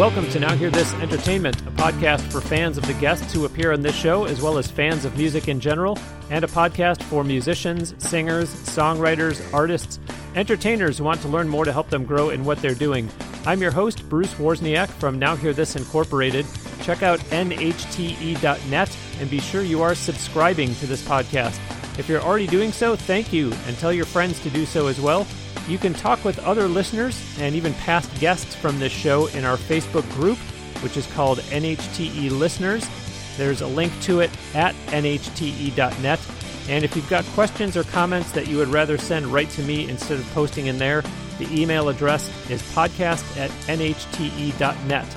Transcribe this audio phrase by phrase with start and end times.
[0.00, 3.70] Welcome to Now Hear This Entertainment, a podcast for fans of the guests who appear
[3.70, 5.98] on this show, as well as fans of music in general,
[6.30, 10.00] and a podcast for musicians, singers, songwriters, artists,
[10.34, 13.10] entertainers who want to learn more to help them grow in what they're doing.
[13.44, 16.46] I'm your host, Bruce Wozniak from Now Hear This Incorporated.
[16.80, 21.60] Check out nhte.net and be sure you are subscribing to this podcast.
[21.98, 24.98] If you're already doing so, thank you, and tell your friends to do so as
[24.98, 25.26] well.
[25.70, 29.56] You can talk with other listeners and even past guests from this show in our
[29.56, 30.36] Facebook group,
[30.82, 32.88] which is called NHTE Listeners.
[33.36, 36.20] There's a link to it at nhte.net.
[36.68, 39.88] And if you've got questions or comments that you would rather send right to me
[39.88, 41.04] instead of posting in there,
[41.38, 45.16] the email address is podcast at nhte.net.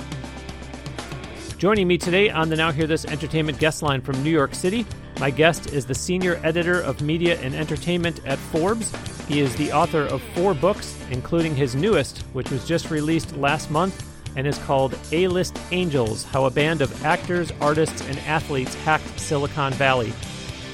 [1.58, 4.86] Joining me today on the Now Hear This Entertainment guest line from New York City,
[5.20, 8.92] my guest is the senior editor of media and entertainment at Forbes.
[9.26, 13.70] He is the author of four books, including his newest, which was just released last
[13.70, 18.74] month and is called A List Angels How a Band of Actors, Artists, and Athletes
[18.74, 20.12] Hacked Silicon Valley.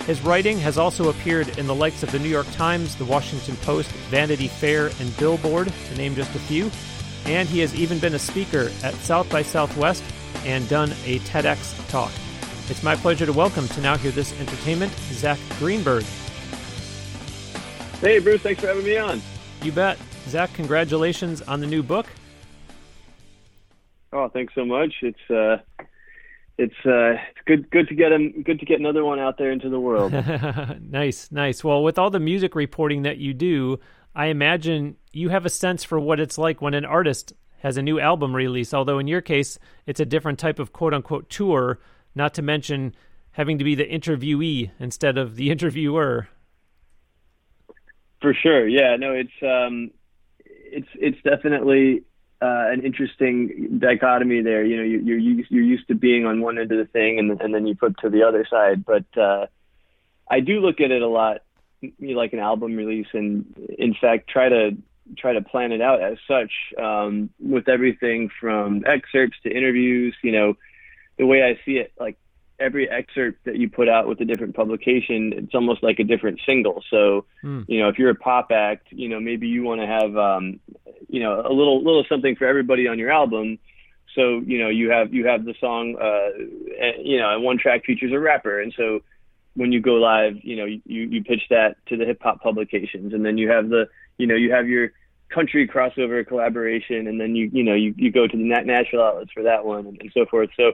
[0.06, 3.56] His writing has also appeared in the likes of the New York Times, the Washington
[3.58, 6.70] Post, Vanity Fair, and Billboard, to name just a few.
[7.27, 10.02] And he has even been a speaker at South by Southwest
[10.44, 12.10] and done a TEDx talk.
[12.70, 16.04] It's my pleasure to welcome to Now Hear This Entertainment, Zack Greenburg.
[18.00, 19.20] Hey, Bruce, thanks for having me on.
[19.60, 19.98] You bet.
[20.28, 22.06] Zack, congratulations on the new book.
[24.12, 24.94] Oh, thanks so much.
[25.02, 25.56] It's uh,
[26.58, 29.50] it's uh, it's good good to get him good to get another one out there
[29.50, 30.12] into the world.
[30.80, 31.64] nice, nice.
[31.64, 33.80] Well, with all the music reporting that you do,
[34.14, 37.32] I imagine you have a sense for what it's like when an artist
[37.62, 38.72] has a new album release.
[38.72, 41.80] Although in your case, it's a different type of quote unquote tour.
[42.14, 42.94] Not to mention
[43.33, 46.28] having to be the interviewee instead of the interviewer.
[48.20, 48.97] For sure, yeah.
[48.97, 49.91] No, it's um,
[50.44, 52.03] it's it's definitely
[52.43, 54.65] uh, an interesting dichotomy there.
[54.65, 57.41] You know, you, you're you're used to being on one end of the thing, and
[57.41, 58.84] and then you put to the other side.
[58.84, 59.47] But uh,
[60.31, 61.38] I do look at it a lot
[61.98, 63.47] like an album release, and
[63.78, 64.77] in fact, try to
[65.16, 70.15] try to plan it out as such um, with everything from excerpts to interviews.
[70.22, 70.54] You know,
[71.20, 72.16] the way I see it, like
[72.58, 76.41] every excerpt that you put out with a different publication, it's almost like a different
[76.47, 76.82] single.
[76.91, 77.64] So, mm.
[77.69, 80.60] you know, if you're a pop act, you know, maybe you want to have, um,
[81.09, 83.59] you know, a little little something for everybody on your album.
[84.14, 86.30] So, you know, you have you have the song, uh,
[86.82, 89.00] and, you know, and one track features a rapper, and so
[89.54, 93.12] when you go live, you know, you you pitch that to the hip hop publications,
[93.12, 94.92] and then you have the, you know, you have your
[95.28, 99.32] country crossover collaboration, and then you you know you you go to the national outlets
[99.32, 100.50] for that one, and, and so forth.
[100.56, 100.72] So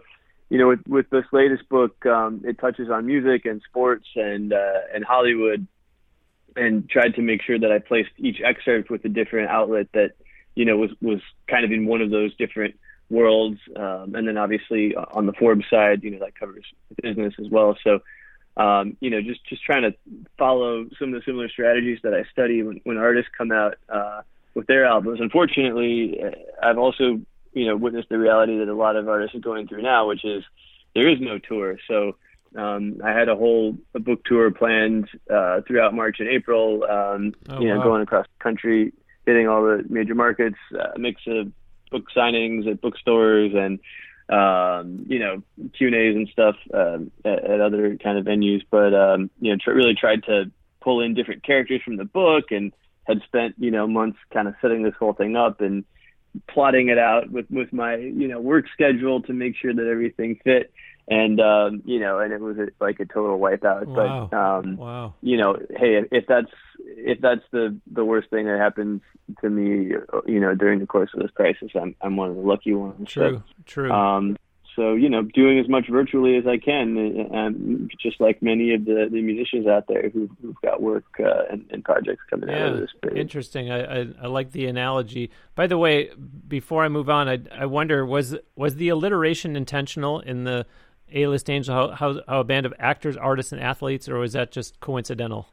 [0.48, 4.52] you know, with, with this latest book, um, it touches on music and sports and
[4.52, 5.66] uh, and Hollywood,
[6.54, 10.12] and tried to make sure that I placed each excerpt with a different outlet that
[10.54, 12.78] you know was was kind of in one of those different
[13.10, 13.58] worlds.
[13.74, 16.64] Um, and then obviously on the Forbes side, you know, that covers
[17.02, 17.76] business as well.
[17.82, 18.00] So.
[18.58, 19.94] Um, you know, just just trying to
[20.38, 24.22] follow some of the similar strategies that I study when, when artists come out uh,
[24.54, 25.20] with their albums.
[25.20, 26.18] Unfortunately,
[26.62, 27.20] I've also
[27.56, 30.24] you know witness the reality that a lot of artists are going through now, which
[30.24, 30.44] is
[30.94, 31.78] there is no tour.
[31.88, 32.16] So
[32.54, 36.84] um, I had a whole a book tour planned uh, throughout March and April.
[36.84, 37.84] Um, oh, you know, wow.
[37.84, 38.92] going across the country,
[39.24, 41.50] hitting all the major markets, uh, a mix of
[41.90, 43.78] book signings at bookstores and
[44.28, 45.42] um, you know
[45.78, 48.62] Q and A's and stuff um, at, at, other kind of venues.
[48.70, 50.50] But um, you know, tr- really tried to
[50.82, 52.74] pull in different characters from the book and
[53.04, 55.86] had spent you know months kind of setting this whole thing up and
[56.48, 60.38] plotting it out with with my you know work schedule to make sure that everything
[60.44, 60.72] fit
[61.08, 64.28] and um you know and it was a, like a total wipeout wow.
[64.30, 65.14] but um wow.
[65.22, 69.00] you know hey if that's if that's the the worst thing that happens
[69.41, 69.94] to me
[70.26, 73.08] you know during the course of this crisis i'm i'm one of the lucky ones
[73.08, 74.36] true so, true um
[74.76, 78.84] so you know doing as much virtually as I can, and just like many of
[78.84, 82.66] the, the musicians out there who've, who've got work uh, and, and, projects coming yeah,
[82.66, 83.18] out of this period.
[83.18, 83.71] Interesting.
[83.71, 85.30] I, I, I like the analogy.
[85.54, 86.10] By the way,
[86.47, 90.66] before I move on, I I wonder was was the alliteration intentional in the
[91.12, 94.34] A List Angel how, how, how a band of actors, artists, and athletes, or was
[94.34, 95.48] that just coincidental?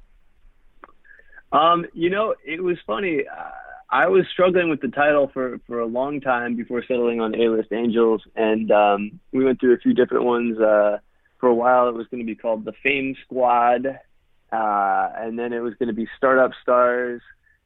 [1.53, 3.23] Um, you know, it was funny.
[3.25, 3.49] Uh,
[3.93, 7.49] I was struggling with the title for for a long time before settling on A
[7.49, 10.59] List Angels, and um, we went through a few different ones.
[10.59, 10.97] Uh,
[11.39, 15.53] for a while, it was going to be called the Fame Squad, uh, and then
[15.53, 17.21] it was going to be Startup Stars.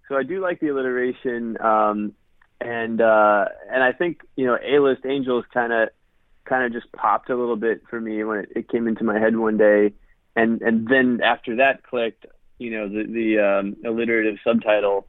[0.10, 2.12] So I do like the alliteration, um,
[2.60, 5.90] and uh, and I think you know A List Angels kind of
[6.44, 9.18] kind of just popped a little bit for me when it, it came into my
[9.18, 9.94] head one day,
[10.36, 12.26] and and then after that clicked,
[12.58, 15.08] you know the the um, alliterative subtitle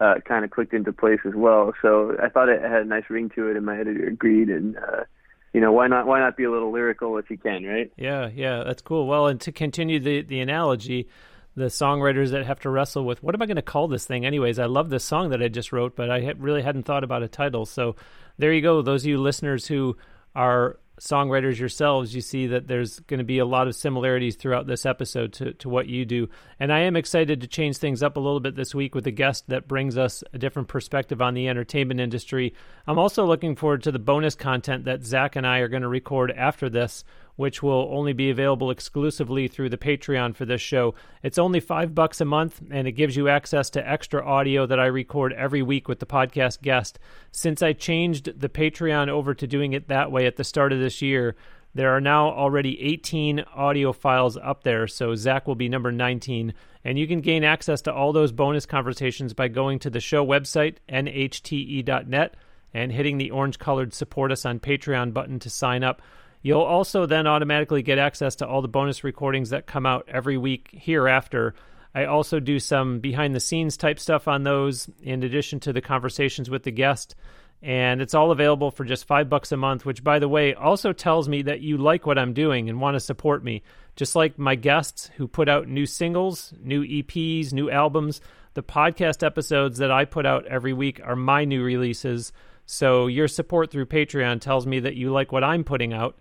[0.00, 1.74] uh, kind of clicked into place as well.
[1.82, 4.48] So I thought it had a nice ring to it, and my editor agreed.
[4.48, 5.04] And uh,
[5.52, 6.06] you know, why not?
[6.06, 7.92] Why not be a little lyrical if you can, right?
[7.96, 9.06] Yeah, yeah, that's cool.
[9.06, 11.08] Well, and to continue the the analogy,
[11.54, 14.24] the songwriters that have to wrestle with what am I going to call this thing,
[14.24, 14.58] anyways.
[14.58, 17.28] I love this song that I just wrote, but I really hadn't thought about a
[17.28, 17.66] title.
[17.66, 17.96] So
[18.38, 18.82] there you go.
[18.82, 19.96] Those of you listeners who
[20.34, 24.66] are songwriters yourselves, you see that there's going to be a lot of similarities throughout
[24.66, 26.28] this episode to, to what you do.
[26.58, 29.10] And I am excited to change things up a little bit this week with a
[29.10, 32.54] guest that brings us a different perspective on the entertainment industry.
[32.86, 35.88] I'm also looking forward to the bonus content that Zack and I are going to
[35.88, 37.02] record after this
[37.40, 40.94] which will only be available exclusively through the Patreon for this show.
[41.22, 44.78] It's only five bucks a month, and it gives you access to extra audio that
[44.78, 46.98] I record every week with the podcast guest.
[47.32, 50.80] Since I changed the Patreon over to doing it that way at the start of
[50.80, 51.34] this year,
[51.74, 56.52] there are now already 18 audio files up there, so Zack will be number 19.
[56.84, 60.26] And you can gain access to all those bonus conversations by going to the show
[60.26, 62.34] website, nhte.net,
[62.74, 66.02] and hitting the orange colored support us on Patreon button to sign up.
[66.42, 70.38] You'll also then automatically get access to all the bonus recordings that come out every
[70.38, 71.54] week hereafter.
[71.94, 75.80] I also do some behind the scenes type stuff on those in addition to the
[75.80, 77.14] conversations with the guest.
[77.62, 80.94] And it's all available for just five bucks a month, which, by the way, also
[80.94, 83.62] tells me that you like what I'm doing and want to support me.
[83.96, 88.22] Just like my guests who put out new singles, new EPs, new albums,
[88.54, 92.32] the podcast episodes that I put out every week are my new releases.
[92.64, 96.16] So your support through Patreon tells me that you like what I'm putting out.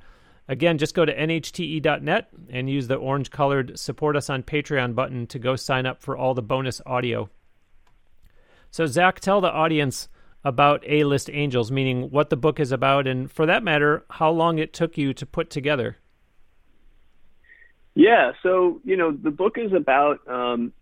[0.49, 5.27] Again, just go to nhte.net and use the orange colored support us on Patreon button
[5.27, 7.29] to go sign up for all the bonus audio.
[8.71, 10.09] So, Zack, tell the audience
[10.43, 14.31] about A List Angels, meaning what the book is about, and for that matter, how
[14.31, 15.97] long it took you to put together.
[17.93, 20.73] Yeah, so, you know, the book is about um,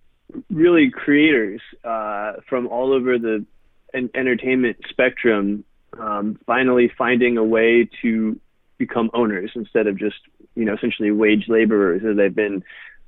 [0.50, 3.46] really creators uh, from all over the
[3.94, 5.66] entertainment spectrum
[6.00, 8.40] um, finally finding a way to
[8.78, 10.18] become owners instead of just
[10.56, 12.64] you know essentially wage laborers as they've been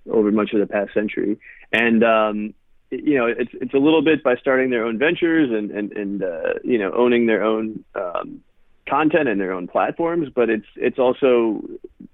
[0.10, 1.38] over much of the past century.
[1.72, 2.54] And um,
[2.90, 6.24] you know it's it's a little bit by starting their own ventures and and and
[6.24, 8.42] uh, you know owning their own um,
[8.88, 11.62] content and their own platforms, but it's it's also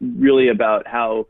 [0.02, 1.28] really about how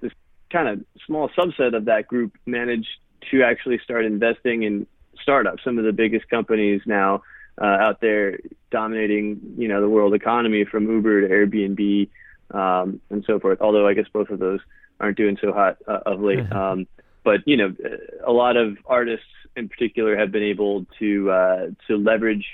[0.00, 0.12] this
[0.50, 2.88] kind of small subset of that group managed
[3.30, 4.86] to actually start investing in
[5.22, 5.62] startups.
[5.64, 7.22] Some of the biggest companies now
[7.60, 8.38] uh, out there
[8.70, 12.08] dominating, you know, the world economy from Uber to Airbnb
[12.52, 13.60] um, and so forth.
[13.60, 14.60] Although I guess both of those
[15.00, 16.50] aren't doing so hot uh, of late.
[16.52, 16.86] Um,
[17.24, 17.74] but you know,
[18.26, 19.26] a lot of artists
[19.56, 22.46] in particular have been able to uh, to leverage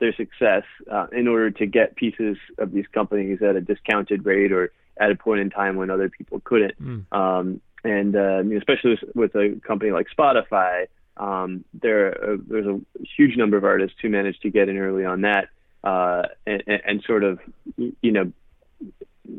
[0.00, 4.52] their success uh, in order to get pieces of these companies at a discounted rate
[4.52, 4.70] or
[5.00, 6.80] at a point in time when other people couldn't.
[6.80, 7.12] Mm.
[7.12, 10.86] Um, and uh, especially with, with a company like Spotify,
[11.18, 12.80] um, there uh, there's a
[13.16, 15.48] huge number of artists who managed to get in early on that
[15.84, 17.38] uh, and, and, sort of
[17.76, 18.32] you know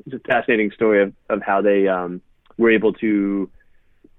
[0.05, 2.21] it's a fascinating story of, of how they um,
[2.57, 3.49] were able to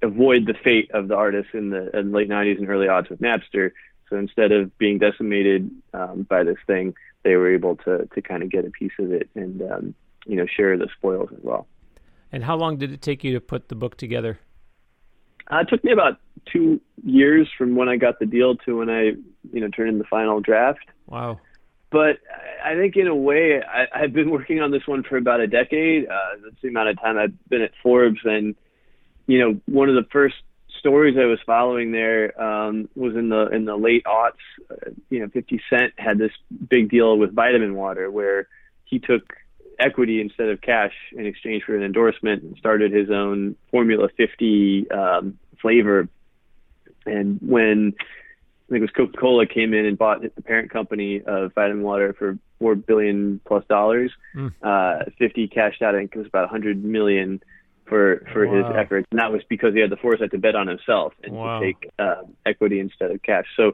[0.03, 3.21] avoid the fate of the artists in the in late 90s and early aughts with
[3.21, 3.73] Napster.
[4.09, 8.43] So instead of being decimated um, by this thing, they were able to to kind
[8.43, 9.95] of get a piece of it and um,
[10.27, 11.67] you know share the spoils as well.
[12.33, 14.39] And how long did it take you to put the book together?
[15.51, 16.19] Uh, it took me about
[16.53, 19.13] two years from when I got the deal to when I,
[19.53, 20.87] you know, turned in the final draft.
[21.07, 21.41] Wow.
[21.91, 22.19] But
[22.65, 25.47] I think in a way, I, I've been working on this one for about a
[25.47, 26.07] decade.
[26.09, 28.55] Uh, that's the amount of time I've been at Forbes, and
[29.27, 30.37] you know, one of the first
[30.79, 34.43] stories I was following there um, was in the in the late aughts.
[34.71, 36.31] Uh, you know, 50 Cent had this
[36.69, 38.47] big deal with vitamin water where
[38.85, 39.23] he took
[39.81, 44.91] equity instead of cash in exchange for an endorsement and started his own Formula 50
[44.91, 46.09] um, flavor.
[47.07, 51.23] And when I think it was Coca Cola came in and bought the parent company
[51.23, 54.53] of Vitamin Water for four billion plus dollars, mm.
[54.63, 55.95] uh, 50 cashed out.
[55.95, 57.43] I think it was about 100 million
[57.91, 58.55] for for wow.
[58.55, 61.33] his efforts, and that was because he had the foresight to bet on himself and
[61.35, 61.59] wow.
[61.59, 63.47] to take uh, equity instead of cash.
[63.57, 63.73] So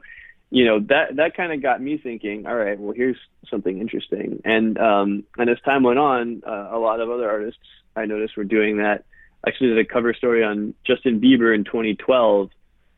[0.49, 3.17] you know that that kind of got me thinking all right well here's
[3.49, 4.41] something interesting.
[4.45, 7.59] And um and as time went on uh, a lot of other artists
[7.95, 9.05] i noticed were doing that.
[9.43, 12.49] I actually did a cover story on justin bieber in 2012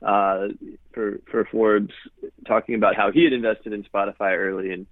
[0.02, 0.48] uh
[0.94, 1.94] for for forbes
[2.48, 4.86] talking about how he had invested in spotify early and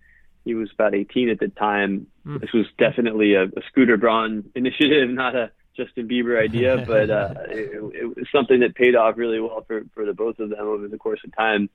[0.43, 2.07] he was about 18 at the time.
[2.25, 2.39] Mm.
[2.39, 7.33] this was definitely a, a scooter braun initiative not a Justin Bieber idea, but uh,
[7.49, 10.59] it, it was something that paid off really well for, for the both of them
[10.59, 11.69] over the course of time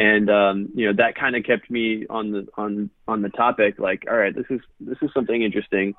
[0.00, 3.78] and um, you know that kind of kept me on the on on the topic.
[3.78, 5.94] Like, all right, this is this is something interesting,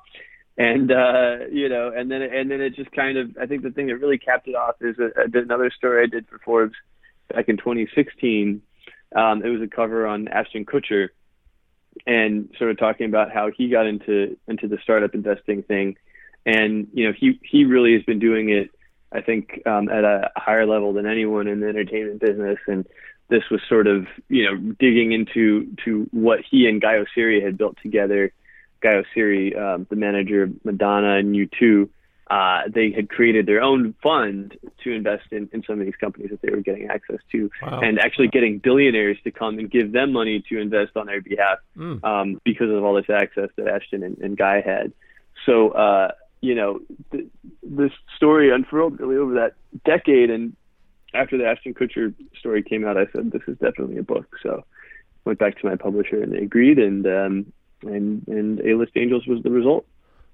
[0.58, 3.70] and uh, you know, and then and then it just kind of I think the
[3.70, 6.74] thing that really capped it off is a, another story I did for Forbes
[7.32, 8.60] back in 2016.
[9.14, 11.10] Um, it was a cover on Ashton Kutcher,
[12.04, 15.96] and sort of talking about how he got into into the startup investing thing,
[16.44, 18.70] and you know he he really has been doing it,
[19.12, 22.84] I think, um, at a higher level than anyone in the entertainment business, and
[23.28, 27.56] this was sort of you know digging into to what he and Guy Oseary had
[27.56, 28.32] built together.
[28.80, 31.88] Guy Oseary, um, the manager of Madonna and U2,
[32.32, 36.30] uh, they had created their own fund to invest in, in some of these companies
[36.30, 37.80] that they were getting access to, wow.
[37.80, 41.58] and actually getting billionaires to come and give them money to invest on their behalf
[41.76, 42.02] mm.
[42.02, 44.92] um, because of all this access that Ashton and, and Guy had.
[45.44, 47.26] So, uh, you know, th-
[47.62, 49.52] this story unfurled really over that
[49.84, 50.56] decade, and
[51.14, 54.26] after the Ashton Kutcher story came out, I said this is definitely a book.
[54.42, 54.64] So,
[55.24, 57.52] went back to my publisher, and they agreed, and um,
[57.82, 59.86] and and A List Angels was the result.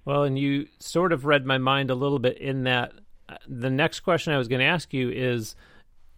[0.05, 2.93] Well, and you sort of read my mind a little bit in that
[3.47, 5.55] the next question I was going to ask you is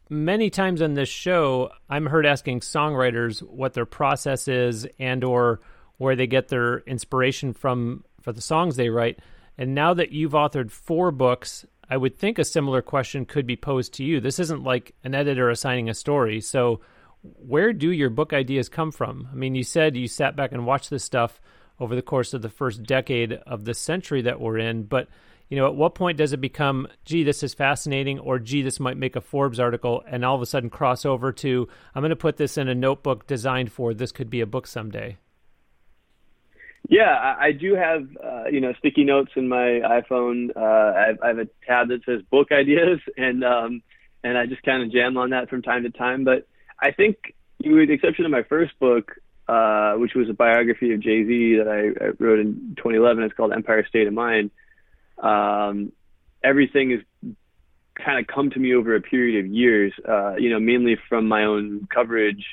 [0.08, 5.60] many times on this show I'm heard asking songwriters what their process is and or
[5.98, 9.18] where they get their inspiration from for the songs they write.
[9.58, 13.56] And now that you've authored four books, I would think a similar question could be
[13.56, 14.20] posed to you.
[14.20, 16.40] This isn't like an editor assigning a story.
[16.40, 16.80] So,
[17.22, 19.28] where do your book ideas come from?
[19.30, 21.40] I mean, you said you sat back and watched this stuff
[21.78, 24.84] over the course of the first decade of the century that we're in.
[24.84, 25.08] But
[25.50, 28.78] you know, at what point does it become, gee, this is fascinating, or gee, this
[28.78, 32.10] might make a Forbes article, and all of a sudden cross over to, I'm going
[32.10, 35.18] to put this in a notebook designed for this could be a book someday?
[36.90, 40.50] Yeah, I, do have uh, you know sticky notes in my iPhone.
[40.56, 43.82] Uh, I, have, I have a tab that says book ideas, and um,
[44.24, 46.24] and I just kind of jam on that from time to time.
[46.24, 46.48] But
[46.80, 47.16] I think,
[47.64, 49.12] with the exception of my first book,
[49.46, 53.22] uh, which was a biography of Jay Z that I, I, wrote in 2011.
[53.22, 54.50] It's called Empire State of Mind.
[55.22, 55.92] Um,
[56.42, 57.34] everything has
[58.04, 61.28] kind of come to me over a period of years, uh, you know, mainly from
[61.28, 62.44] my own coverage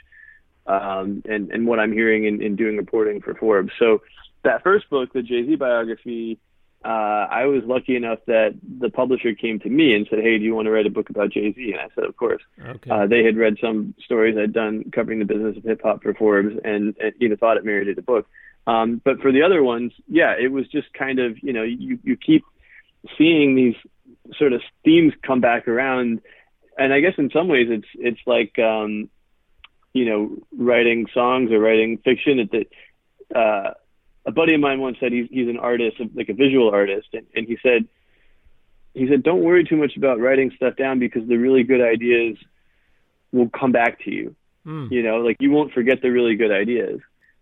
[0.67, 3.72] um, and, and what I'm hearing in, in doing reporting for Forbes.
[3.79, 4.01] So
[4.48, 6.39] that first book, the Jay Z biography,
[6.86, 10.44] uh, I was lucky enough that the publisher came to me and said, "Hey, do
[10.44, 12.89] you want to write a book about Jay Z?" And I said, "Of course." Okay.
[12.89, 16.13] Uh, they had read some stories I'd done covering the business of hip hop for
[16.13, 18.27] Forbes, and, and you know thought it merited a book.
[18.68, 22.00] Um, but for the other ones, yeah, it was just kind of you know you
[22.04, 22.46] you keep
[23.18, 23.75] seeing these
[24.38, 26.22] sort of themes come back around,
[26.77, 29.10] and I guess in some ways it's it's like um,
[29.94, 32.68] you know writing songs or writing fiction that.
[33.36, 33.74] Uh,
[34.27, 37.25] a buddy of mine once said he's he's an artist, like a visual artist, and,
[37.36, 37.88] and he said
[38.93, 42.38] he said don't worry too much about writing stuff down because the really good ideas
[43.31, 44.36] will come back to you.
[44.65, 44.91] Mm.
[44.91, 47.00] You know, like you won't forget the really good ideas.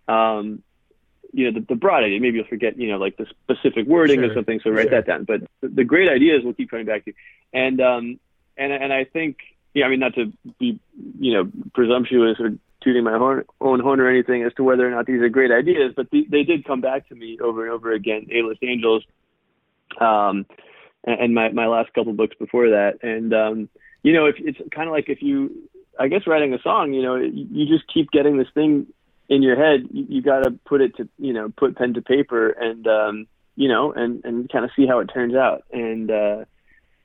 [0.07, 0.61] Um,
[1.33, 4.21] you know, the, the broad idea, maybe you'll forget, you know, like the specific wording
[4.21, 4.31] sure.
[4.31, 4.61] or something.
[4.63, 5.01] So write sure.
[5.01, 5.25] that down.
[5.25, 7.15] But the, the great ideas will keep coming back to you.
[7.51, 8.19] And, um,
[8.55, 9.39] and, and I think,
[9.73, 10.79] yeah, I mean, not to be,
[11.19, 12.51] you know, presumptuous or
[12.85, 15.51] tooting my horn, own horn or anything as to whether or not these are great
[15.51, 18.27] ideas, but the, they did come back to me over and over again.
[18.31, 19.03] A-list Angels,
[19.99, 20.45] um,
[21.03, 23.69] and, and my my last couple books before that, and um,
[24.03, 25.67] you know, if, it's kind of like if you,
[25.99, 28.87] I guess, writing a song, you know, you, you just keep getting this thing
[29.27, 29.87] in your head.
[29.91, 33.27] You, you got to put it to, you know, put pen to paper, and um,
[33.55, 36.11] you know, and and kind of see how it turns out, and.
[36.11, 36.45] uh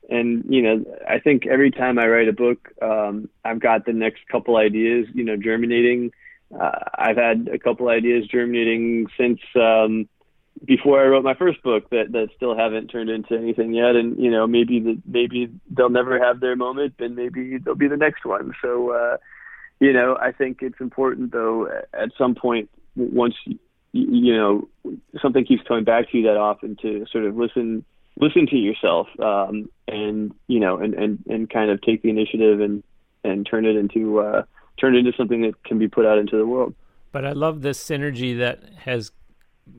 [0.09, 3.93] and you know i think every time i write a book um, i've got the
[3.93, 6.11] next couple ideas you know germinating.
[6.53, 10.07] Uh, i've had a couple ideas germinating since um,
[10.65, 13.95] before i wrote my first book that that still haven't turned into anything yet.
[13.95, 17.87] And you know maybe the, maybe they'll never have their moment and maybe they'll be
[17.87, 18.53] the next one.
[18.61, 19.17] So uh,
[19.81, 23.57] you know i think it's important though at some point once you,
[23.91, 24.69] you know
[25.21, 27.83] something keeps coming back to you that often to sort of listen
[28.19, 32.59] listen to yourself um, and you know and, and and kind of take the initiative
[32.59, 32.83] and
[33.23, 34.43] and turn it into uh,
[34.79, 36.73] turn it into something that can be put out into the world.
[37.11, 39.11] But I love this synergy that has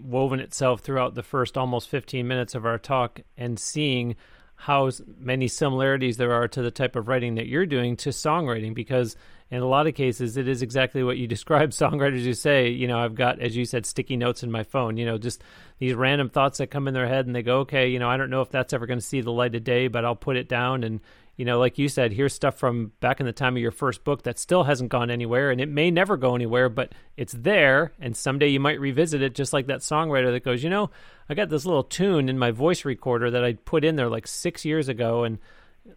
[0.02, 4.16] woven itself throughout the first almost 15 minutes of our talk and seeing
[4.54, 8.74] how many similarities there are to the type of writing that you're doing to songwriting
[8.74, 9.16] because
[9.52, 12.88] in a lot of cases it is exactly what you describe songwriters who say you
[12.88, 15.44] know i've got as you said sticky notes in my phone you know just
[15.78, 18.16] these random thoughts that come in their head and they go okay you know i
[18.16, 20.36] don't know if that's ever going to see the light of day but i'll put
[20.36, 20.82] it down.
[20.82, 21.00] And
[21.36, 24.04] you know like you said here's stuff from back in the time of your first
[24.04, 27.92] book that still hasn't gone anywhere and it may never go anywhere but it's there
[28.00, 30.90] and someday you might revisit it just like that songwriter that goes you know
[31.28, 34.26] i got this little tune in my voice recorder that i put in there like
[34.26, 35.38] six years ago and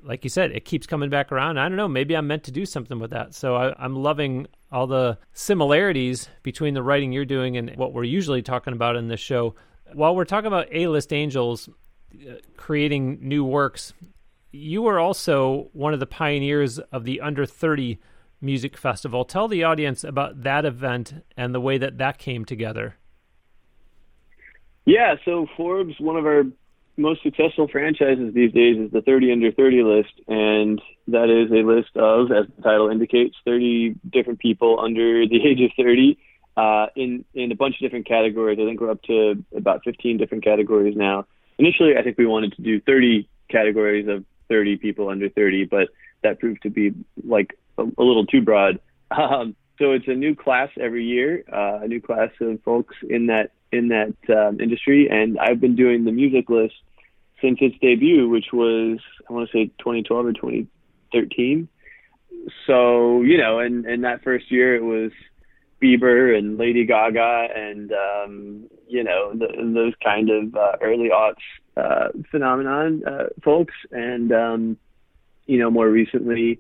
[0.04, 1.60] like you said, it keeps coming back around.
[1.60, 1.88] I don't know.
[1.88, 3.34] Maybe I'm meant to do something with that.
[3.34, 8.04] So I, am loving all the similarities between the writing you're doing and what we're
[8.04, 9.56] usually talking about in this show.
[9.94, 11.70] While we're talking about A list angels
[12.14, 13.94] uh, creating new works,
[14.52, 18.00] you were also one of the pioneers of the under 30
[18.42, 19.26] Music Festival.
[19.26, 22.96] Tell the audience about that event and the way that that came together.
[24.86, 26.44] Yeah, so Forbes, one of our
[26.98, 31.66] most successful franchises these days is the 30 under 30 list, and that is a
[31.66, 36.18] list of, as the title indicates, 30 different people under the age of 30
[36.58, 38.60] uh, in in a bunch of different categories.
[38.62, 41.26] I think we're up to about 15 different categories now.
[41.58, 45.90] Initially, I think we wanted to do 30 categories of 30 people under 30, but
[46.24, 48.80] that proved to be like a, a little too broad.
[49.12, 53.28] Um, so it's a new class every year, uh, a new class of folks in
[53.28, 56.76] that in that um, industry, and I've been doing the music list
[57.42, 61.68] since its debut, which was I want to say 2012 or 2013.
[62.68, 65.12] So you know, and and that first year it was
[65.82, 71.36] Bieber and Lady Gaga and um, you know the, those kind of uh, early aughts
[71.78, 74.78] uh, phenomenon uh, folks, and um,
[75.46, 76.60] you know more recently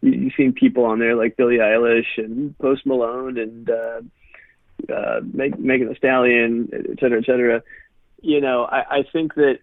[0.00, 3.68] you, you've seen people on there like Billie Eilish and Post Malone and
[4.88, 7.62] uh, uh, Megan Thee Stallion, et cetera, et cetera.
[8.22, 9.58] You know, I, I think that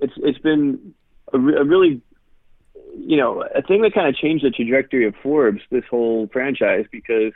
[0.00, 0.94] it's it's been
[1.32, 2.00] a, re- a really
[2.96, 6.86] you know a thing that kind of changed the trajectory of Forbes this whole franchise
[6.90, 7.32] because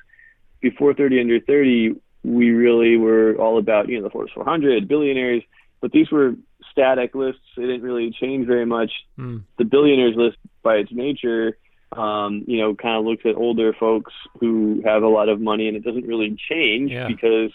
[0.61, 5.43] before 30 under 30 we really were all about you know the Forbes 400 billionaires
[5.81, 6.35] but these were
[6.73, 9.43] static lists they didn't really change very much mm.
[9.59, 11.57] the billionaires list by its nature
[11.97, 15.69] um, you know kind of looks at older folks who have a lot of money
[15.69, 17.07] and it doesn't really change yeah.
[17.07, 17.51] because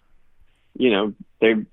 [0.78, 1.66] you know they're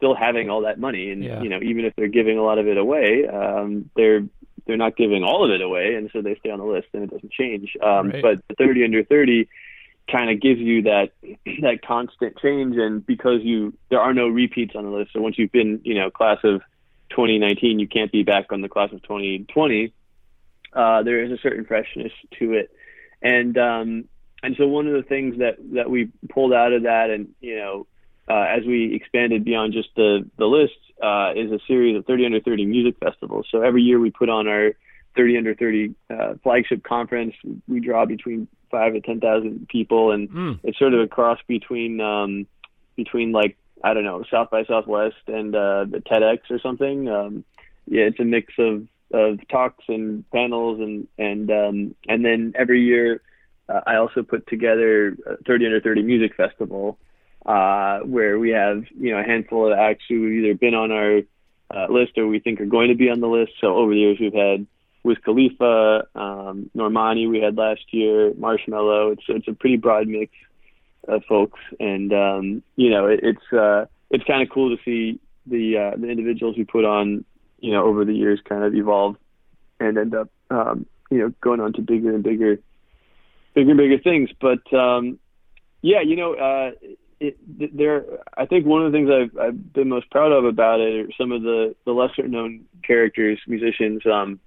[0.00, 1.42] still having all that money, and yeah.
[1.42, 4.22] you know, even if they're giving a lot of it away, um, they're
[4.66, 7.04] they're not giving all of it away, and so they stay on the list, and
[7.04, 7.76] it doesn't change.
[7.82, 8.22] Um, right.
[8.22, 9.48] But the 30 under 30
[10.10, 11.10] kind of gives you that
[11.62, 15.38] that constant change, and because you there are no repeats on the list, so once
[15.38, 16.62] you've been, you know, class of
[17.10, 19.92] 2019, you can't be back on the class of 2020.
[20.72, 22.70] Uh, there is a certain freshness to it,
[23.22, 24.04] and um,
[24.42, 27.56] and so one of the things that that we pulled out of that, and you
[27.56, 27.86] know,
[28.28, 32.26] uh, as we expanded beyond just the the list, uh, is a series of 30
[32.26, 33.46] under 30 music festivals.
[33.50, 34.72] So every year we put on our
[35.16, 37.34] 30 under 30 uh, flagship conference.
[37.66, 40.60] We draw between five to 10,000 people, and mm.
[40.62, 42.46] it's sort of a cross between um,
[42.96, 47.08] between like I don't know South by Southwest and uh, the TEDx or something.
[47.08, 47.44] Um,
[47.86, 52.82] yeah, it's a mix of of talks and panels and and um, and then every
[52.82, 53.20] year
[53.68, 56.98] uh, I also put together a 30 under 30 music festival
[57.46, 60.92] uh, where we have you know a handful of acts who have either been on
[60.92, 61.20] our
[61.74, 63.52] uh, list or we think are going to be on the list.
[63.60, 64.66] So over the years we've had
[65.02, 69.12] Wiz Khalifa, um, Normani we had last year, Marshmello.
[69.12, 70.32] It's it's a pretty broad mix
[71.08, 75.18] of folks, and um, you know it, it's uh, it's kind of cool to see
[75.46, 77.24] the uh, the individuals we put on
[77.60, 79.16] you know over the years kind of evolve
[79.78, 82.58] and end up um, you know going on to bigger and bigger
[83.54, 84.30] bigger and bigger things.
[84.40, 85.18] But um,
[85.82, 86.70] yeah, you know, uh,
[87.20, 88.04] it, there,
[88.36, 91.12] I think one of the things I've, I've been most proud of about it are
[91.18, 94.40] some of the, the lesser known characters, musicians, um,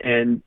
[0.00, 0.42] and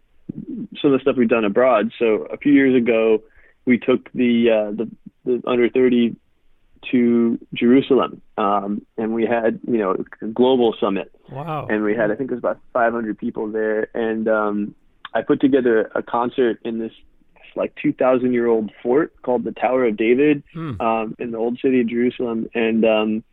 [0.81, 1.91] some of the stuff we've done abroad.
[1.99, 3.23] So a few years ago,
[3.65, 4.91] we took the, uh, the,
[5.25, 6.15] the under 30
[6.91, 11.11] to Jerusalem, um, and we had, you know, a global summit.
[11.29, 11.67] Wow.
[11.69, 13.89] And we had, I think it was about 500 people there.
[13.95, 14.75] And, um,
[15.13, 16.91] I put together a concert in this
[17.55, 20.79] like 2,000 year old fort called the Tower of David hmm.
[20.81, 23.23] um, in the old city of Jerusalem, and um,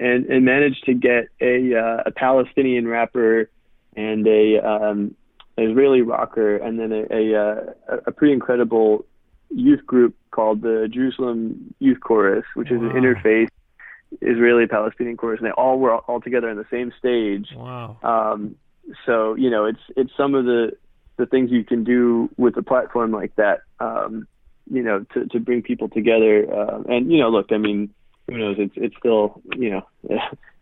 [0.00, 3.50] and and managed to get a uh, a Palestinian rapper
[3.96, 5.14] and a um,
[5.56, 9.04] Israeli rocker, and then a a, uh, a pretty incredible
[9.50, 13.48] youth group called the Jerusalem Youth Chorus, which is an interfaith
[14.20, 17.48] Israeli Palestinian chorus, and they all were all together on the same stage.
[17.54, 17.96] Wow.
[18.02, 18.56] Um,
[19.04, 20.72] so you know, it's it's some of the
[21.18, 24.26] the things you can do with a platform like that, um,
[24.70, 26.46] you know, to, to bring people together.
[26.50, 27.92] Uh, and, you know, look, I mean,
[28.28, 28.56] who knows?
[28.58, 29.86] It's, it's still, you know,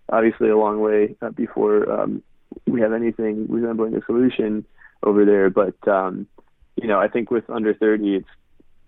[0.08, 2.22] obviously a long way uh, before um,
[2.66, 4.64] we have anything resembling a solution
[5.02, 5.50] over there.
[5.50, 6.26] But, um,
[6.76, 8.28] you know, I think with under 30, it's,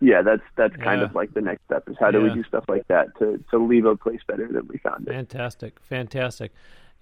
[0.01, 1.07] yeah, that's that's kind yeah.
[1.07, 2.25] of like the next step is how do yeah.
[2.25, 5.13] we do stuff like that to to leave a place better than we found it.
[5.13, 6.53] Fantastic, fantastic.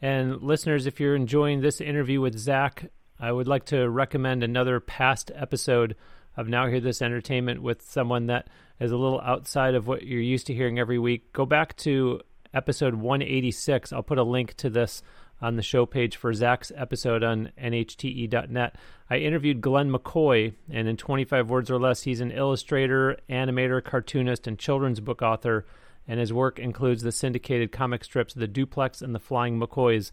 [0.00, 4.80] And listeners, if you're enjoying this interview with Zack, I would like to recommend another
[4.80, 5.96] past episode
[6.37, 10.20] of Now Hear This Entertainment with someone that is a little outside of what you're
[10.20, 11.32] used to hearing every week.
[11.32, 12.20] Go back to
[12.52, 13.92] episode 186.
[13.92, 15.02] I'll put a link to this
[15.40, 18.77] on the show page for Zack's episode on nhte.net.
[19.09, 24.46] I interviewed Glenn McCoy, and in 25 words or less, he's an illustrator, animator, cartoonist,
[24.46, 25.66] and children's book author,
[26.09, 30.11] and his work includes the syndicated comic strips The Duplex and The Flying McCoys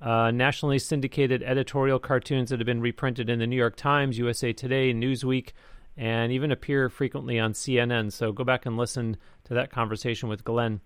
[0.00, 4.52] uh, nationally syndicated editorial cartoons that have been reprinted in the New York Times, USA
[4.52, 5.50] Today, Newsweek,
[5.96, 8.12] and even appear frequently on CNN.
[8.12, 10.80] So go back and listen to that conversation with Glenn.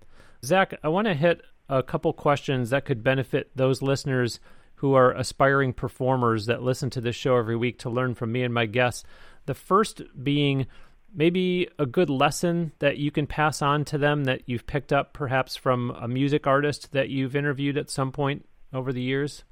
[0.45, 4.39] Zack, I want to hit a couple questions that could benefit those listeners
[4.75, 8.43] who are aspiring performers that listen to this show every week to learn from me
[8.43, 9.03] and my guests.
[9.45, 10.67] The first being
[11.13, 15.13] maybe a good lesson that you can pass on to them that you've picked up
[15.13, 19.43] perhaps from a music artist that you've interviewed at some point over the years?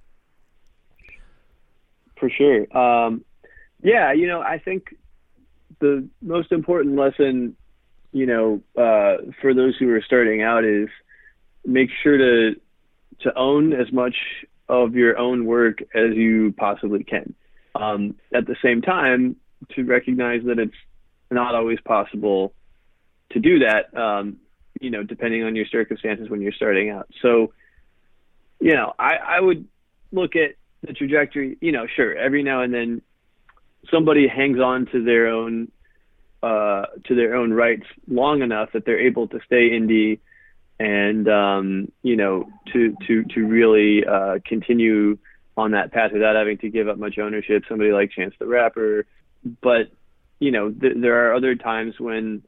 [2.19, 2.77] For sure.
[2.77, 3.23] Um,
[3.83, 4.95] yeah, you know, I think
[5.79, 7.55] the most important lesson,
[8.11, 10.89] you know, uh, for those who are starting out is
[11.67, 12.59] make sure to
[13.21, 14.15] to own as much
[14.69, 17.33] of your own work as you possibly can.
[17.75, 19.35] Um, at the same time,
[19.75, 20.75] to recognize that it's
[21.29, 22.53] not always possible
[23.31, 24.37] to do that, um,
[24.79, 27.09] you know, depending on your circumstances when you're starting out.
[27.21, 27.53] So,
[28.59, 29.67] you know, I, I would
[30.11, 33.01] look at the trajectory, you know, sure, every now and then
[33.91, 35.71] somebody hangs on to their own
[36.43, 40.19] uh, to their own rights long enough that they're able to stay indie
[40.79, 45.17] and um, you know to to to really uh, continue
[45.55, 47.63] on that path without having to give up much ownership.
[47.67, 49.05] Somebody like Chance the Rapper,
[49.61, 49.89] but
[50.39, 52.43] you know th- there are other times when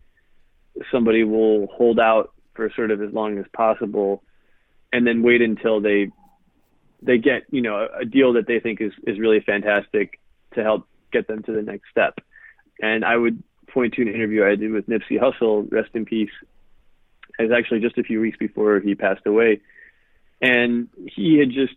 [0.91, 4.23] somebody will hold out for sort of as long as possible,
[4.93, 6.11] and then wait until they
[7.01, 10.19] they get you know a, a deal that they think is is really fantastic
[10.53, 12.19] to help get them to the next step.
[12.81, 16.29] And I would point to an interview I did with Nipsey Hussle, rest in peace,
[17.43, 19.62] was actually just a few weeks before he passed away,
[20.41, 21.73] and he had just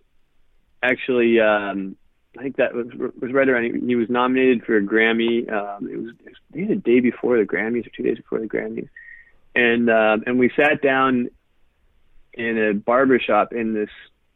[0.83, 1.97] actually, um,
[2.39, 3.89] I think that was was right around.
[3.89, 5.51] He was nominated for a Grammy.
[5.51, 6.13] Um, it was,
[6.53, 8.89] maybe the day before the Grammys or two days before the Grammys,
[9.55, 11.29] and um, and we sat down
[12.35, 13.91] in a barber shop in this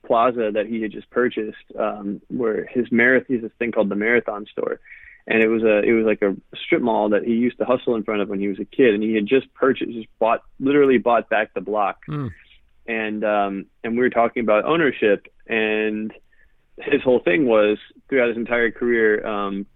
[0.06, 3.96] plaza that he had just purchased, um, where his marathon, he's this thing called the
[3.96, 4.80] Marathon Store,
[5.26, 7.96] and it was a it was like a strip mall that he used to hustle
[7.96, 10.42] in front of when he was a kid, and he had just purchased, just bought,
[10.60, 12.30] literally bought back the block, mm.
[12.86, 16.12] and um, and we were talking about ownership, and
[16.78, 19.66] his whole thing was throughout his entire career, um,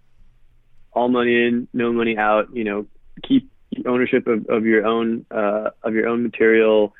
[0.93, 2.85] all money in, no money out, you know,
[3.23, 3.51] keep
[3.85, 6.93] ownership of, of your own uh, of your own material,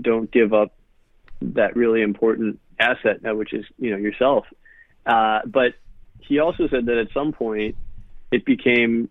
[0.00, 0.74] don't give up
[1.40, 4.44] that really important asset, uh, which is you know yourself.
[5.06, 5.74] Uh, but
[6.20, 7.76] he also said that at some point
[8.32, 9.08] it became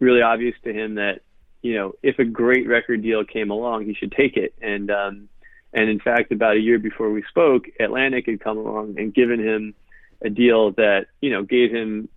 [0.00, 1.20] really obvious to him that
[1.60, 4.54] you know if a great record deal came along, he should take it.
[4.60, 5.28] And um,
[5.72, 9.40] and in fact, about a year before we spoke, Atlantic had come along and given
[9.40, 9.74] him
[10.20, 12.08] a deal that you know gave him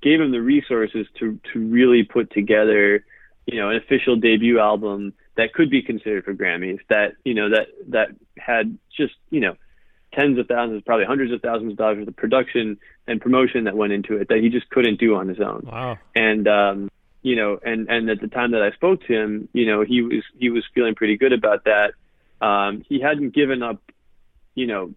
[0.00, 3.04] gave him the resources to to really put together
[3.46, 7.50] you know an official debut album that could be considered for Grammys that you know
[7.50, 9.56] that that had just you know
[10.12, 13.92] tens of thousands, probably hundreds of thousands of dollars of production and promotion that went
[13.92, 15.68] into it that he just couldn't do on his own.
[15.70, 15.98] Wow.
[16.14, 16.90] And um,
[17.22, 20.02] you know, and and at the time that I spoke to him, you know, he
[20.02, 21.92] was he was feeling pretty good about that.
[22.40, 23.82] Um, he hadn't given up,
[24.54, 24.94] you know,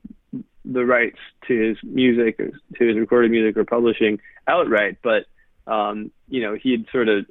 [0.64, 5.26] the rights to his music, or to his recorded music or publishing outright, but
[5.68, 7.26] um, you know, he had sort of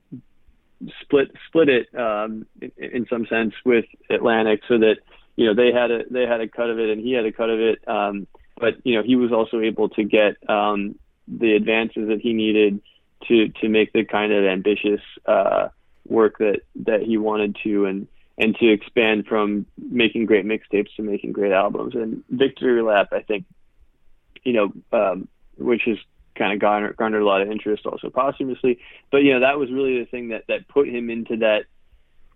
[1.03, 4.97] split split it um, in, in some sense with Atlantic so that
[5.41, 7.33] you know they had a they had a cut of it and he had a
[7.33, 7.79] cut of it.
[7.89, 8.27] Um
[8.59, 12.83] but you know he was also able to get um the advances that he needed
[13.27, 15.69] to to make the kind of ambitious uh
[16.07, 21.03] work that that he wanted to and and to expand from making great mixtapes to
[21.03, 21.95] making great albums.
[21.95, 23.47] And victory lap i think
[24.45, 25.27] you know um
[25.57, 25.97] which has
[26.37, 28.79] kind of garnered, garnered a lot of interest also posthumously.
[29.11, 31.65] But you know that was really the thing that that put him into that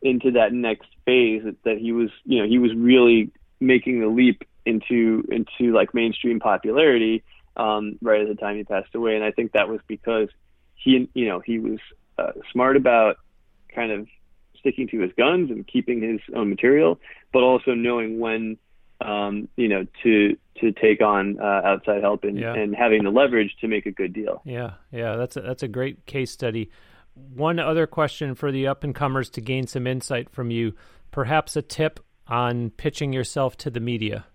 [0.04, 4.06] into that next phase that, that he was you know he was really making the
[4.06, 7.24] leap into into like mainstream popularity
[7.56, 10.28] um, right at the time he passed away, and I think that was because
[10.74, 11.78] he you know he was
[12.18, 13.16] uh, smart about
[13.74, 14.06] kind of
[14.58, 17.00] sticking to his guns and keeping his own material,
[17.32, 18.58] but also knowing when
[19.00, 22.54] um, you know to to take on uh, outside help and, yeah.
[22.54, 24.40] and having the leverage to make a good deal.
[24.44, 26.70] Yeah, yeah, that's a, that's a great case study
[27.14, 30.74] one other question for the up and comers to gain some insight from you.
[31.11, 34.27] Perhaps a tip on pitching yourself to the media.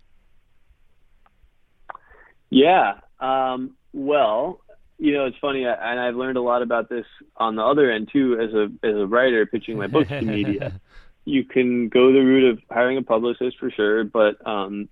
[2.48, 2.94] Yeah.
[3.20, 4.60] Um, well,
[4.98, 8.10] you know, it's funny, and I've learned a lot about this on the other end
[8.12, 10.80] too, as a as a writer pitching my books to media.
[11.26, 14.88] You can go the route of hiring a publicist for sure, but um,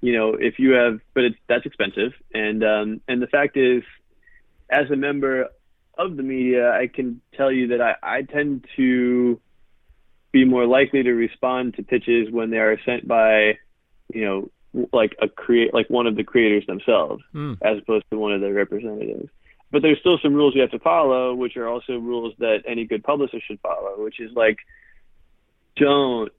[0.00, 3.82] you know, if you have, but it's that's expensive, and um, and the fact is,
[4.70, 5.48] as a member
[5.96, 9.40] of the media, I can tell you that I, I tend to
[10.32, 13.58] be more likely to respond to pitches when they are sent by,
[14.12, 14.50] you know,
[14.92, 17.56] like a create like one of the creators themselves, mm.
[17.62, 19.30] as opposed to one of their representatives.
[19.70, 22.84] but there's still some rules you have to follow, which are also rules that any
[22.84, 24.58] good publisher should follow, which is like,
[25.76, 26.30] don't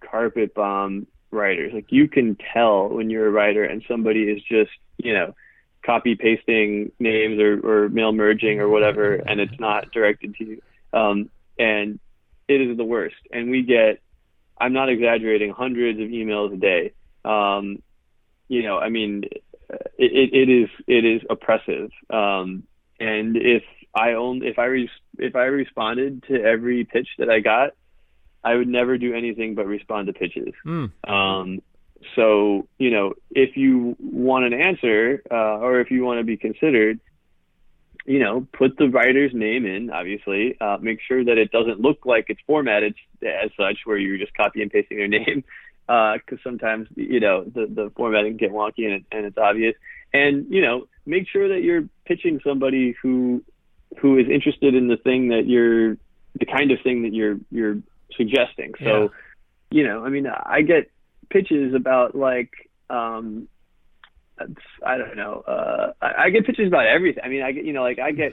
[0.00, 1.72] carpet bomb writers.
[1.74, 5.34] Like you can tell when you're a writer and somebody is just, you know,
[5.88, 10.62] copy pasting names or, or mail merging or whatever, and it's not directed to you.
[10.92, 11.98] Um, and
[12.46, 13.16] it is the worst.
[13.32, 14.02] And we get,
[14.60, 16.92] I'm not exaggerating, hundreds of emails a day.
[17.24, 17.82] Um,
[18.48, 19.24] you know, I mean,
[19.98, 21.90] it, it is it is oppressive.
[22.10, 22.64] Um,
[23.00, 23.62] and if
[23.94, 27.70] I own if I re- if I responded to every pitch that I got,
[28.44, 30.52] I would never do anything but respond to pitches.
[30.66, 30.92] Mm.
[31.08, 31.62] Um,
[32.14, 36.36] so you know, if you want an answer uh, or if you want to be
[36.36, 37.00] considered,
[38.08, 39.90] you know, put the writer's name in.
[39.90, 44.16] Obviously, uh, make sure that it doesn't look like it's formatted as such, where you're
[44.16, 45.44] just copy and pasting their name,
[45.86, 49.38] because uh, sometimes you know the the formatting can get wonky and, it, and it's
[49.38, 49.74] obvious.
[50.14, 53.44] And you know, make sure that you're pitching somebody who
[53.98, 55.96] who is interested in the thing that you're
[56.38, 57.78] the kind of thing that you're you're
[58.16, 58.72] suggesting.
[58.82, 59.08] So, yeah.
[59.70, 60.90] you know, I mean, I get
[61.30, 62.50] pitches about like,
[62.90, 63.48] um,
[64.84, 67.22] I don't know, uh, I, I get pitches about everything.
[67.24, 68.32] I mean, I get, you know, like I get,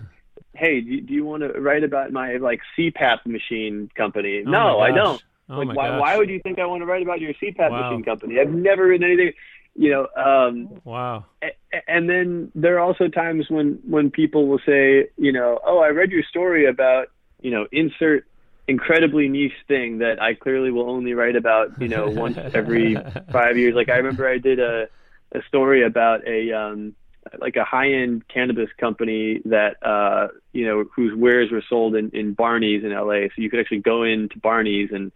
[0.54, 4.44] hey, do, do you want to write about my like CPAP machine company?
[4.46, 5.22] Oh no, I don't.
[5.50, 6.00] Oh like, why, gosh.
[6.02, 7.90] why would you think I want to write about your CPAP Wow.
[7.90, 8.40] machine company?
[8.40, 9.34] I've never written anything,
[9.76, 10.08] you know.
[10.16, 11.26] Um, Wow.
[11.44, 11.56] a-
[11.88, 15.90] and then there are also times when when people will say, you know, oh, I
[15.90, 17.08] read your story about,
[17.42, 18.26] you know, insert
[18.68, 22.98] incredibly niche thing that I clearly will only write about, you know, once every
[23.32, 23.76] five years.
[23.76, 24.88] Like I remember I did a
[25.32, 26.96] a story about a um
[27.40, 32.10] like a high end cannabis company that uh you know whose wares were sold in
[32.12, 33.28] in Barney's in LA.
[33.28, 35.12] So you could actually go into Barney's and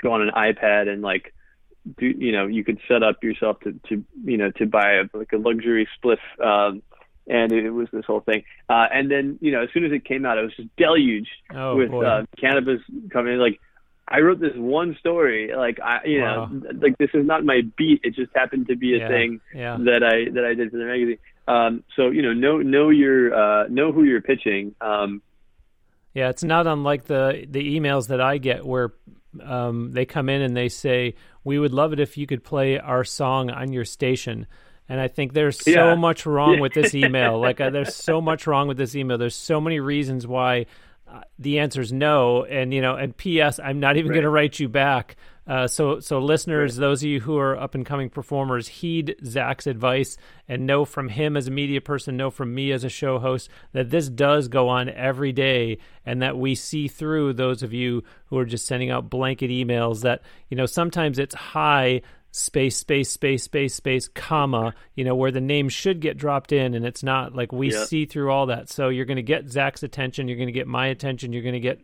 [0.00, 1.32] go on an iPad and like
[1.98, 5.04] do you know you could set up yourself to to you know to buy a,
[5.14, 6.82] like a luxury spliff um
[7.28, 10.04] and it was this whole thing uh and then you know as soon as it
[10.04, 12.04] came out it was just deluged Oh, with boy.
[12.04, 12.80] uh cannabis
[13.12, 13.60] companies like
[14.08, 16.48] I wrote this one story like I you Wow.
[16.50, 19.40] know like this is not my beat it just happened to be a Yeah, thing
[19.54, 19.76] yeah.
[19.78, 23.34] that I that I did for the magazine um so you know know know your
[23.34, 25.22] uh know who you're pitching um
[26.14, 28.92] Yeah, it's not unlike the the emails that I get where
[29.42, 32.78] um, they come in and they say, "We would love it if you could play
[32.78, 34.46] our song on your station."
[34.92, 35.94] And I think there's so Yeah.
[35.94, 37.38] much wrong with this email.
[37.38, 39.16] Like, uh, there's so much wrong with this email.
[39.16, 40.66] There's so many reasons why
[41.10, 42.44] uh, the answer is no.
[42.44, 43.58] And you know, and P.S.
[43.58, 44.16] I'm not even Right.
[44.16, 45.16] going to write you back.
[45.46, 49.66] Uh, so, so listeners, those of you who are up and coming performers, heed Zack's
[49.66, 53.18] advice and know from him as a media person, know from me as a show
[53.18, 57.72] host that this does go on every day, and that we see through those of
[57.72, 60.02] you who are just sending out blanket emails.
[60.02, 62.02] That you know sometimes it's high
[62.34, 66.74] space space space space space comma you know where the name should get dropped in
[66.74, 67.84] and it's not like we Yeah.
[67.84, 68.70] see through all that.
[68.70, 71.52] So you're going to get zack's attention you're going to get my attention you're going
[71.52, 71.80] to get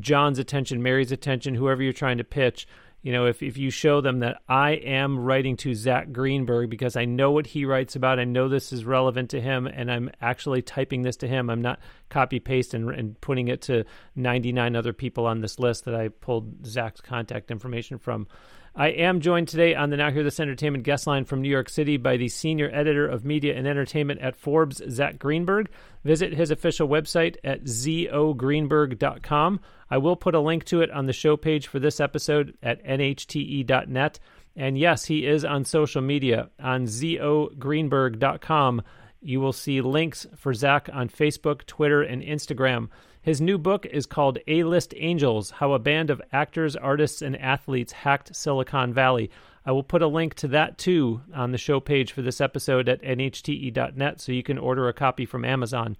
[0.00, 2.66] john's attention mary's attention whoever you're trying to pitch.
[3.02, 6.96] You know if, if you show them that i am writing to zack greenburg because
[6.96, 10.10] i know what he writes about i know this is relevant to him and i'm
[10.20, 11.78] actually typing this to him i'm not
[12.08, 13.84] copy paste and, and putting it to
[14.16, 18.26] 99 other people on this list that i pulled zack's contact information from
[18.78, 21.70] I am joined today on the Now Hear This Entertainment guest line from New York
[21.70, 25.70] City by the senior editor of media and entertainment at Forbes, Zack Greenburg.
[26.04, 29.60] Visit his official website at zogreenburg.com.
[29.90, 32.84] I will put a link to it on the show page for this episode at
[32.84, 34.20] nhte.net.
[34.54, 38.82] And yes, he is on social media on zogreenburg.com.
[39.22, 42.90] You will see links for Zack on Facebook, Twitter, and Instagram.
[43.26, 47.36] His new book is called A List Angels How a Band of Actors, Artists, and
[47.36, 49.32] Athletes Hacked Silicon Valley.
[49.64, 52.88] I will put a link to that too on the show page for this episode
[52.88, 55.96] at nhte.net so you can order a copy from Amazon.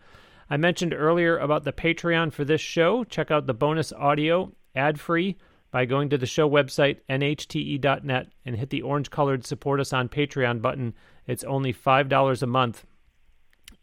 [0.49, 3.03] I mentioned earlier about the Patreon for this show.
[3.03, 5.37] Check out the bonus audio ad free
[5.73, 10.09] by going to the show website, nhte.net, and hit the orange colored support us on
[10.09, 10.95] Patreon button.
[11.27, 12.87] It's only $5 a month.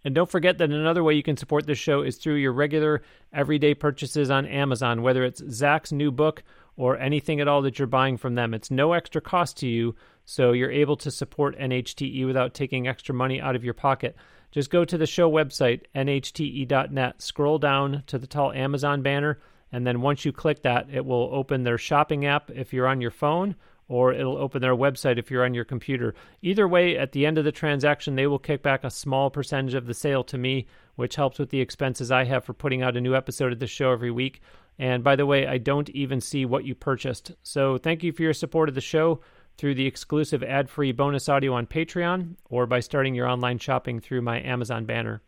[0.03, 3.03] And don't forget that another way you can support this show is through your regular
[3.31, 6.43] everyday purchases on Amazon, whether it's Zack's new book
[6.75, 8.53] or anything at all that you're buying from them.
[8.53, 13.15] It's no extra cost to you, so you're able to support NHTE without taking extra
[13.15, 14.15] money out of your pocket.
[14.51, 19.39] Just go to the show website, nhte.net, scroll down to the tall Amazon banner,
[19.71, 23.01] and then once you click that, it will open their shopping app if you're on
[23.01, 23.55] your phone
[23.87, 26.15] or it'll open their website if you're on your computer.
[26.41, 29.73] Either way, at the end of the transaction, they will kick back a small percentage
[29.73, 32.97] of the sale to me, which helps with the expenses I have for putting out
[32.97, 34.41] a new episode of the show every week.
[34.79, 37.33] And by the way, I don't even see what you purchased.
[37.43, 39.21] So thank you for your support of the show
[39.57, 43.99] through the exclusive ad free bonus audio on Patreon or by starting your online shopping
[43.99, 45.21] through my Amazon banner.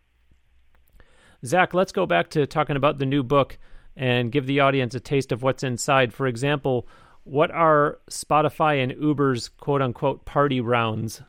[1.46, 3.58] Zack, let's go back to talking about the new book
[3.96, 6.14] and give the audience a taste of what's inside.
[6.14, 6.88] For example,
[7.26, 11.22] what are Spotify and Uber's quote unquote party rounds?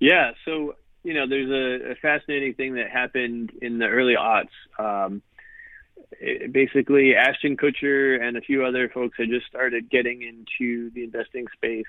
[0.00, 4.48] Yeah, so you know, there's a, a fascinating thing that happened in the early aughts.
[4.78, 5.20] Um,
[6.12, 11.04] it, basically, Ashton Kutcher and a few other folks had just started getting into the
[11.04, 11.84] investing space,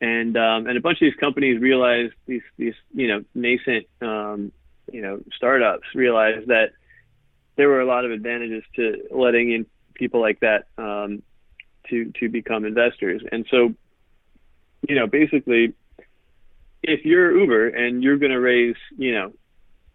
[0.00, 4.52] and um, and a bunch of these companies realized these these you know nascent um,
[4.92, 6.72] you know startups realized that
[7.56, 11.22] there were a lot of advantages to letting in people like that um,
[11.90, 13.22] to to become investors.
[13.30, 13.74] And so,
[14.88, 15.74] you know, basically,
[16.82, 19.32] if you're Uber and you're going to raise, you know,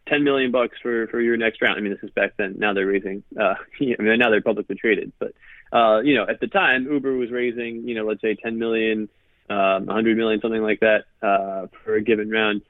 [0.07, 1.77] 10 million bucks for for your next round.
[1.77, 2.55] I mean, this is back then.
[2.57, 3.23] Now they're raising.
[3.39, 5.33] Uh, I mean, now they're publicly traded, but
[5.71, 9.09] uh, you know, at the time, Uber was raising, you know, let's say 10 million,
[9.49, 12.61] um, 100 million, something like that, uh, for a given round.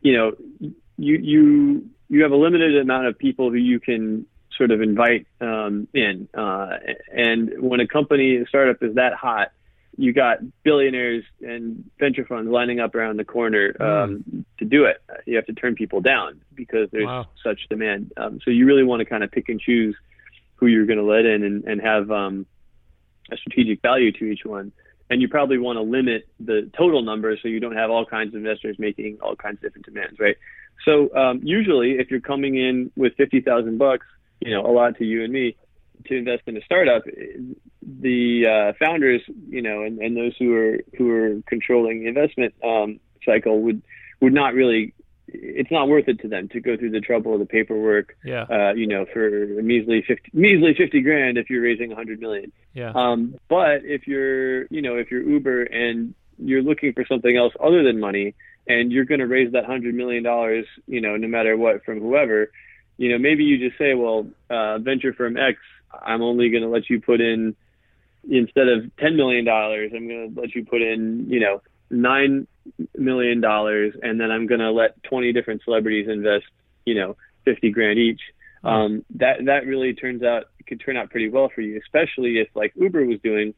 [0.00, 0.32] You know,
[0.96, 4.26] you you you have a limited amount of people who you can
[4.62, 6.28] sort of invite um, in.
[6.32, 6.76] Uh,
[7.12, 9.50] and when a company a startup is that hot,
[9.96, 13.82] you got billionaires and venture funds lining up around the corner hmm.
[13.82, 14.44] um, mm.
[14.60, 15.02] to do it.
[15.26, 17.26] You have to turn people down because there's wow.
[17.42, 18.12] such demand.
[18.16, 19.96] Um, so you really want to kind of pick and choose
[20.54, 22.46] who you're going to let in and, and have um,
[23.32, 24.70] a strategic value to each one.
[25.10, 28.28] And you probably want to limit the total number so you don't have all kinds
[28.28, 30.36] of investors making all kinds of different demands, right?
[30.84, 34.06] So um, usually, if you're coming in with fifty thousand bucks,
[34.44, 35.56] you know, a lot to you and me
[36.06, 37.02] to invest in a startup,
[37.82, 42.54] the uh, founders, you know, and, and those who are who are controlling the investment
[42.64, 43.82] um, cycle would
[44.20, 44.94] would not really.
[45.34, 48.16] It's not worth it to them to go through the trouble of the paperwork.
[48.22, 48.42] Yeah.
[48.50, 52.20] Uh, you know, for a measly fifty measly fifty grand if you're raising a hundred
[52.20, 52.52] million.
[52.74, 52.92] Yeah.
[52.94, 57.54] Um, but if you're, you know, if you're Uber and you're looking for something else
[57.62, 58.34] other than money,
[58.66, 62.00] and you're going to raise that hundred million dollars, you know, no matter what from
[62.00, 62.50] whoever,
[62.96, 65.58] you know, maybe you just say, well, uh, venture firm X,
[65.92, 67.56] I'm only going to let you put in
[68.28, 72.46] instead of ten million dollars, I'm going to let you put in, you know, nine
[72.96, 76.46] million dollars, and then I'm going to let 20 different celebrities invest,
[76.84, 78.20] you know, 50 grand each.
[78.64, 82.48] Um, that that really turns out could turn out pretty well for you, especially if
[82.54, 83.54] like Uber was doing.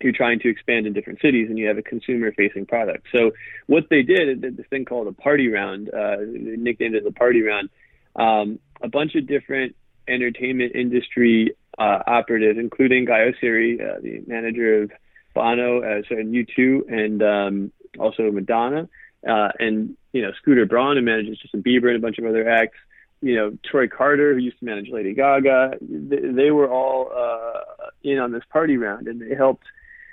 [0.00, 3.08] You're trying to expand in different cities, and you have a consumer-facing product.
[3.12, 3.32] So
[3.66, 5.90] what they did, they did this thing called a party round.
[5.90, 7.68] Uh, they nicknamed it the party round
[8.16, 9.76] um, a bunch of different
[10.08, 14.90] entertainment industry uh, operatives, including Guy Oseary, uh, the manager of
[15.34, 18.88] Bono, uh, so U2, and um, also Madonna,
[19.26, 22.48] uh, and you know Scooter Braun, who manages Justin Bieber and a bunch of other
[22.48, 22.78] acts.
[23.22, 25.78] You know Troy Carter, who used to manage Lady Gaga.
[25.80, 27.60] They, they were all uh,
[28.02, 29.64] in on this party round, and they helped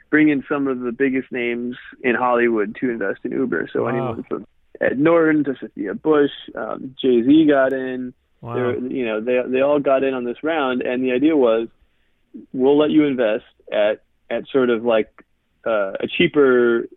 [0.09, 3.69] bring in some of the biggest names in Hollywood to invest in Uber.
[3.73, 3.89] So wow.
[3.89, 4.47] anyone from
[4.79, 6.31] Ed Norton to Sophia Bush.
[6.55, 8.13] Um, Jay Z got in.
[8.41, 8.73] Wow.
[8.73, 11.69] you know, they they all got in on this round, and the idea was,
[12.53, 15.09] we'll let you invest at at sort of like
[15.65, 16.87] uh, a cheaper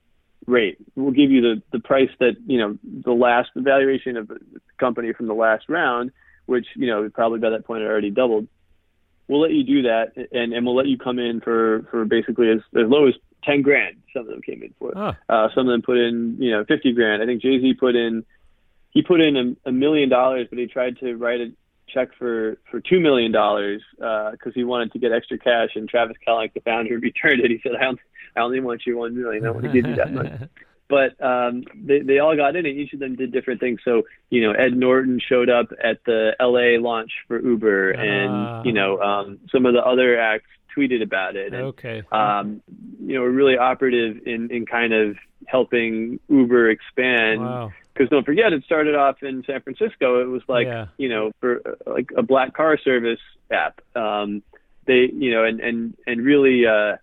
[0.47, 0.79] rate.
[0.97, 4.39] We'll give you the the price that you know the last valuation of the
[4.79, 6.13] company from the last round,
[6.47, 8.47] which you know probably by that point had already doubled.
[9.29, 12.51] We'll let you do that, and and we'll let you come in for for basically
[12.51, 13.97] as as low as ten grand.
[14.13, 14.93] Some of them came in for.
[14.95, 15.13] Huh.
[15.29, 17.23] Uh, some of them put in, you know, fifty grand.
[17.23, 18.25] I think Jay Z put in,
[18.91, 21.53] he put in a, a million dollars, but he tried to write a
[21.93, 25.71] check for for two million dollars because uh, he wanted to get extra cash.
[25.75, 27.51] And Travis Kalanick, the founder, returned it.
[27.51, 28.01] He said, "I only,
[28.37, 29.45] I only want you one million.
[29.45, 30.33] I don't want to give you that much."
[30.91, 33.81] but um, they they all got in, and each of them did different things.
[33.85, 36.79] So you know, Ed Norton showed up at the L.A.
[36.79, 38.63] launch for Uber, and uh.
[38.65, 41.53] you know, um, some of the other acts tweeted about it.
[41.53, 42.03] And, okay.
[42.13, 42.63] Um,
[43.01, 47.41] you know, really operative in, in kind of helping Uber expand.
[47.41, 47.73] Wow.
[47.93, 50.23] Because don't forget, it started off in San Francisco.
[50.23, 50.87] It was like, yeah.
[50.97, 53.81] you know, for like a black car service app.
[53.95, 54.43] Um,
[54.87, 56.97] they, you know, and, and, and really, uh,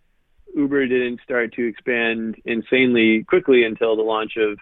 [0.55, 4.57] Uber didn't start to expand insanely quickly until the launch of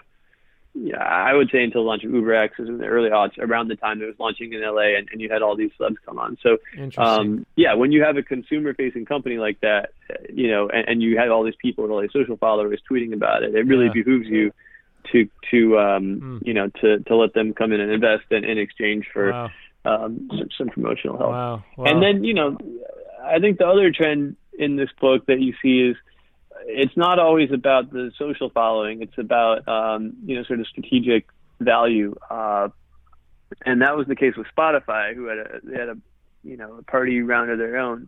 [0.78, 3.70] yeah, I would say until the launch of UberX was in the early aughts around
[3.70, 6.20] the time it was launching in LA and, and you had all these subs come
[6.20, 6.38] on.
[6.44, 6.58] So,
[6.98, 9.92] um, yeah, when you have a consumer facing company like that,
[10.32, 13.14] you know, and, and you have all these people and all these social followers tweeting
[13.14, 13.94] about it, it really yeah.
[13.94, 14.52] behooves you
[15.14, 16.46] to, to, um, mm.
[16.46, 19.52] you know, to, to let them come in and invest in, in exchange for, wow.
[19.86, 21.32] um, some, some, promotional help.
[21.32, 21.64] Wow.
[21.78, 21.86] Wow.
[21.86, 22.58] And then, you know,
[23.24, 25.96] I think the other trend in this book that you see is,
[26.66, 29.02] it's not always about the social following.
[29.02, 31.28] It's about um, you know sort of strategic
[31.60, 32.70] value, uh,
[33.66, 35.98] and that was the case with Spotify, who had a they had a
[36.44, 38.08] you know a party round of their own,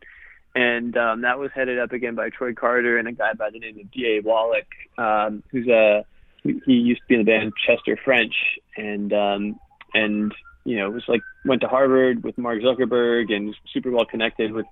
[0.55, 3.59] and um, that was headed up again by Troy Carter and a guy by the
[3.59, 4.21] name of D.A.
[4.21, 4.67] Wallach,
[4.97, 6.05] um, who's a
[6.43, 8.33] he used to be in the band Chester French,
[8.75, 9.59] and um,
[9.93, 10.33] and
[10.63, 14.65] you know was like went to Harvard with Mark Zuckerberg and super well connected with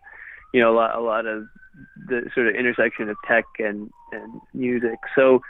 [0.54, 1.48] you know a lot a lot of
[2.08, 5.00] the sort of intersection of tech and and music.
[5.16, 5.42] So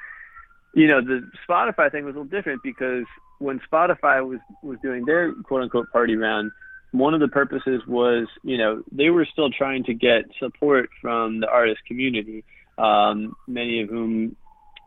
[0.73, 3.05] you know the Spotify thing was a little different because
[3.39, 6.51] when Spotify was was doing their quote unquote party round,
[6.91, 11.39] one of the purposes was you know they were still trying to get support from
[11.39, 12.43] the artist community,
[12.77, 14.35] um, many of whom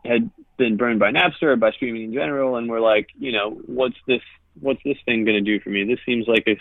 [0.05, 3.51] had been burned by Napster or by streaming in general, and were like, you know,
[3.65, 4.21] what's this
[4.59, 5.85] what's this thing going to do for me?
[5.85, 6.57] This seems like a,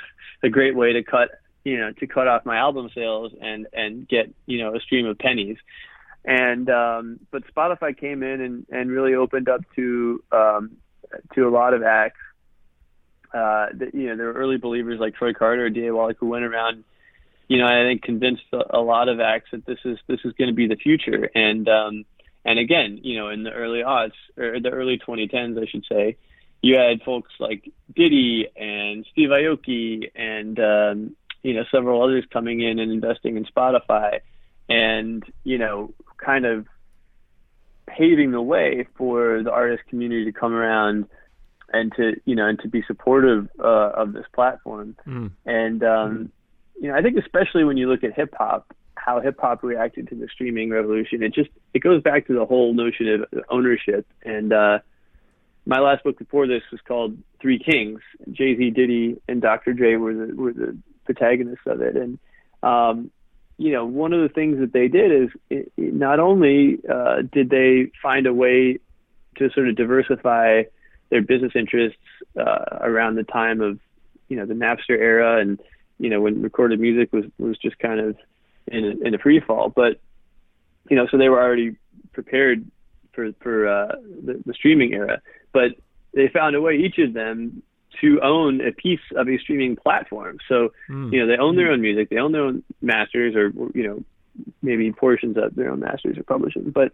[0.47, 1.31] a great way to cut
[1.65, 5.07] you know to cut off my album sales and and get you know a stream
[5.07, 5.57] of pennies.
[6.25, 10.77] And um but spotify came in and and really opened up to um
[11.35, 12.21] to a lot of acts
[13.33, 16.29] uh that you know there were early believers like troy carter or da wallach who
[16.29, 16.85] went around
[17.47, 20.33] you know i think convinced a, a lot of acts that this is this is
[20.35, 21.31] going to be the future.
[21.35, 22.05] And um
[22.45, 26.17] and again you know in the early aughts or the early 2010s i should say
[26.63, 32.61] you had folks like Diddy and Steve Aoki and um, you know several others coming
[32.61, 34.20] in and investing in Spotify,
[34.68, 36.66] and you know kind of
[37.86, 41.07] paving the way for the artist community to come around
[41.72, 44.97] and to you know and to be supportive uh, of this platform.
[45.07, 45.30] Mm.
[45.47, 46.32] And um,
[46.80, 50.09] you know I think especially when you look at hip hop, how hip hop reacted
[50.09, 54.07] to the streaming revolution, it just it goes back to the whole notion of ownership
[54.24, 54.53] and.
[54.53, 54.78] uh
[55.68, 58.01] my last book before this was called Three Kings.
[58.32, 59.74] Jay Z, Diddy, and Dr.
[59.74, 60.78] Dre were the were the
[61.09, 61.97] protagonists of it.
[61.97, 62.19] And
[62.63, 63.11] um,
[63.57, 67.23] you know, one of the things that they did is it, it not only uh,
[67.23, 68.79] did they find a way
[69.37, 70.65] to sort of diversify
[71.11, 71.99] their business interests
[72.39, 73.79] uh, around the time of
[74.29, 75.59] you know the Napster era and
[75.99, 78.17] you know when recorded music was was just kind of
[78.67, 79.99] in a, in a free fall, but
[80.91, 81.77] you know so they were already
[82.13, 82.65] prepared
[83.13, 85.21] for for uh, the, the streaming era,
[85.53, 85.73] but
[86.13, 87.63] they found a way each of them
[88.01, 90.39] to own a piece of a streaming platform.
[90.49, 91.13] So, mm.
[91.13, 94.05] you know, they own their own music, they own their own masters, or you know,
[94.63, 96.93] maybe portions of their own masters or publishing, but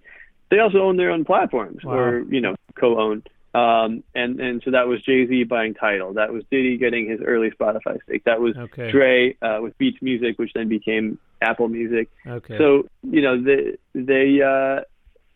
[0.51, 1.95] they also own their own platforms wow.
[1.95, 3.23] or you know, co-own.
[3.55, 6.15] Um, and and so that was Jay Z buying Tidal.
[6.15, 8.25] That was Diddy getting his early Spotify stake.
[8.25, 8.91] That was okay.
[8.91, 12.11] Dre uh, with Beats Music, which then became Apple Music.
[12.27, 12.59] Okay.
[12.59, 14.83] So you know they they uh,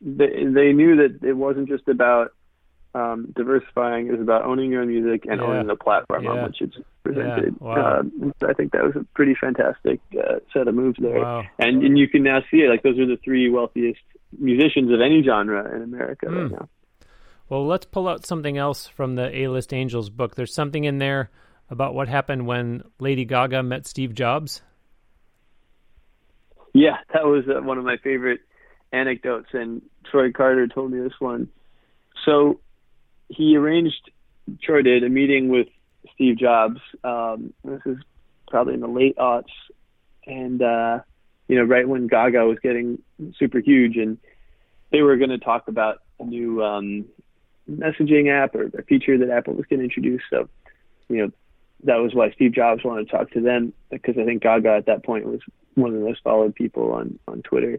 [0.00, 2.32] they they knew that it wasn't just about
[2.98, 5.46] um, diversifying is about owning your own music and yeah.
[5.46, 6.30] owning the platform yeah.
[6.30, 7.54] on which it's presented.
[7.60, 7.66] Yeah.
[7.66, 8.02] Wow.
[8.02, 11.20] Uh, I think that was a pretty fantastic uh, set of moves there.
[11.20, 11.44] Wow.
[11.58, 14.00] And and you can now see it like those are the three wealthiest
[14.38, 16.42] musicians of any genre in America mm.
[16.42, 16.68] right now.
[17.48, 20.34] Well, let's pull out something else from the A-List Angels book.
[20.34, 21.30] There's something in there
[21.70, 24.60] about what happened when Lady Gaga met Steve Jobs.
[26.74, 28.40] Yeah, that was uh, one of my favorite
[28.92, 29.80] anecdotes, and
[30.10, 31.48] Troy Carter told me this one.
[32.26, 32.60] So
[33.28, 34.10] he arranged,
[34.62, 35.68] Troy did, a meeting with
[36.14, 36.80] Steve Jobs.
[37.04, 37.98] Um, this is
[38.50, 39.52] probably in the late aughts,
[40.26, 41.00] and uh,
[41.48, 43.02] you know, right when Gaga was getting
[43.38, 44.18] super huge, and
[44.90, 47.06] they were going to talk about a new um,
[47.70, 50.22] messaging app or a feature that Apple was going to introduce.
[50.30, 50.48] So,
[51.08, 51.32] you know,
[51.84, 54.86] that was why Steve Jobs wanted to talk to them because I think Gaga at
[54.86, 55.40] that point was
[55.74, 57.78] one of the most followed people on on Twitter,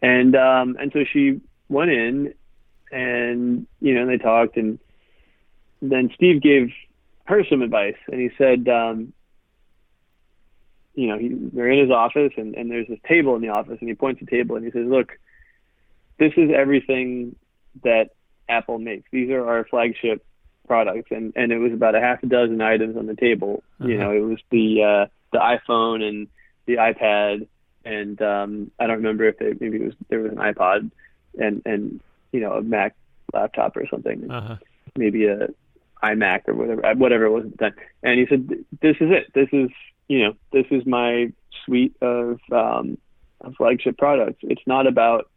[0.00, 2.34] and um, and so she went in
[2.92, 4.78] and you know, and they talked, and
[5.80, 6.70] then Steve gave
[7.24, 9.12] her some advice, and he said, um,
[10.94, 13.78] you know, he, they're in his office, and, and there's this table in the office,
[13.80, 15.12] and he points the table, and he says, look,
[16.18, 17.34] this is everything
[17.82, 18.10] that
[18.48, 19.08] Apple makes.
[19.10, 20.24] These are our flagship
[20.68, 23.62] products, and and it was about a half a dozen items on the table.
[23.80, 23.88] Uh-huh.
[23.88, 26.28] You know, it was the uh, the iPhone and
[26.66, 27.46] the iPad,
[27.84, 30.90] and um, I don't remember if it, maybe it was there was an iPod,
[31.38, 32.00] and and
[32.32, 32.94] you know a Mac
[33.32, 34.56] laptop or something, uh-huh.
[34.96, 35.48] maybe a
[36.02, 37.74] iMac or whatever whatever it was at the time.
[38.02, 38.48] And he said,
[38.80, 39.32] "This is it.
[39.34, 39.70] This is
[40.08, 41.32] you know this is my
[41.64, 42.98] suite of, um,
[43.40, 44.38] of flagship products.
[44.42, 45.30] It's not about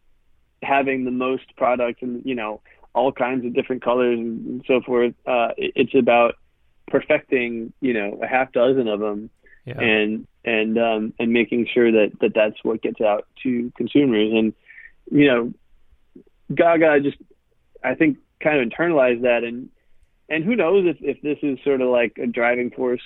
[0.63, 2.61] having the most product and you know
[2.93, 5.13] all kinds of different colors and, and so forth.
[5.25, 6.35] Uh, it's about
[6.87, 9.29] perfecting you know a half dozen of them."
[9.65, 9.81] Yeah.
[9.81, 14.53] and and um and making sure that that that's what gets out to consumers and
[15.09, 15.53] you know
[16.53, 17.17] Gaga just,
[17.83, 19.69] I think, kind of internalized that, and
[20.29, 23.01] and who knows if if this is sort of like a driving force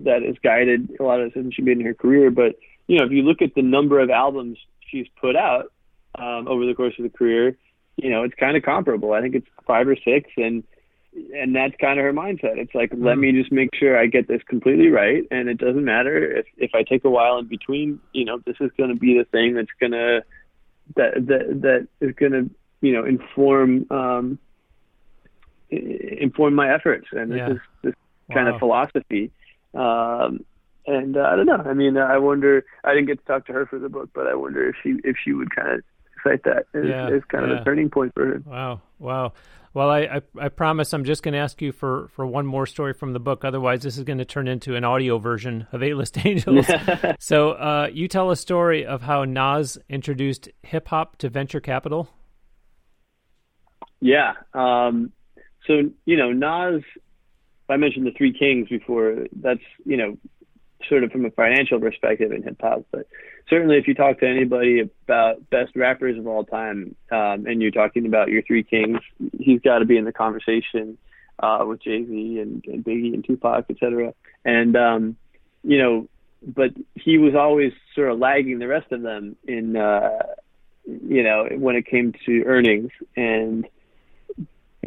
[0.00, 2.30] that has guided a lot of decisions she made in her career.
[2.30, 4.58] But you know, if you look at the number of albums
[4.90, 5.72] she's put out
[6.18, 7.56] um, over the course of the career,
[7.96, 9.12] you know, it's kind of comparable.
[9.12, 10.64] I think it's five or six, and
[11.34, 12.58] and that's kind of her mindset.
[12.58, 13.04] It's like, mm-hmm.
[13.04, 16.46] let me just make sure I get this completely right, and it doesn't matter if
[16.56, 18.00] if I take a while in between.
[18.12, 20.20] You know, this is going to be the thing that's gonna
[20.96, 24.38] that that that is going to you know inform um,
[25.70, 27.50] inform my efforts and this yeah.
[27.50, 27.94] is this,
[28.32, 28.54] kind Wow.
[28.54, 29.30] of philosophy.
[29.74, 30.44] Um,
[30.86, 31.62] and uh, I don't know.
[31.64, 32.64] I mean, I wonder.
[32.84, 34.96] I didn't get to talk to her for the book, but I wonder if she
[35.04, 35.80] if she would kind of
[36.24, 37.60] cite that as, Yeah, as kind of yeah.
[37.60, 38.42] a turning point for her.
[38.46, 39.32] Wow, wow.
[39.74, 42.64] Well, I, I, I promise I'm just going to ask you for, for one more
[42.66, 43.44] story from the book.
[43.44, 46.66] Otherwise, this is going to turn into an audio version of A List Angels.
[47.20, 52.08] so, uh, you tell a story of how Nas introduced hip hop to venture capital.
[54.00, 54.34] Yeah.
[54.54, 55.12] Um,
[55.66, 56.82] so you know, Nas.
[57.70, 59.26] I mentioned the Three Kings before.
[59.36, 60.16] That's you know,
[60.88, 63.06] sort of from a financial perspective in hip hop, but
[63.48, 67.70] certainly if you talk to anybody about best rappers of all time, um, and you're
[67.70, 69.00] talking about your Three Kings,
[69.38, 70.98] he's got to be in the conversation
[71.40, 74.14] uh, with Jay Z and, and Biggie and Tupac, et cetera.
[74.44, 75.16] And um,
[75.62, 76.08] you know,
[76.42, 80.18] but he was always sort of lagging the rest of them in, uh,
[80.84, 83.66] you know, when it came to earnings and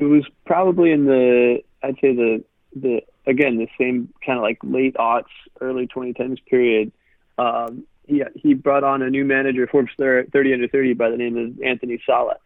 [0.01, 2.43] it was probably in the I'd say the
[2.75, 5.25] the again the same kind of like late aughts,
[5.61, 6.91] early 2010s period.
[7.37, 11.37] Um, he he brought on a new manager, Forbes 30 under 30, by the name
[11.37, 12.37] of Anthony Saleh,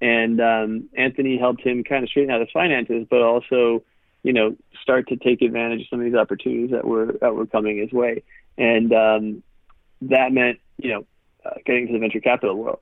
[0.00, 3.82] and um, Anthony helped him kind of straighten out his finances, but also
[4.22, 7.46] you know start to take advantage of some of these opportunities that were that were
[7.46, 8.22] coming his way,
[8.56, 9.42] and um,
[10.00, 11.06] that meant you know
[11.44, 12.80] uh, getting to the venture capital world.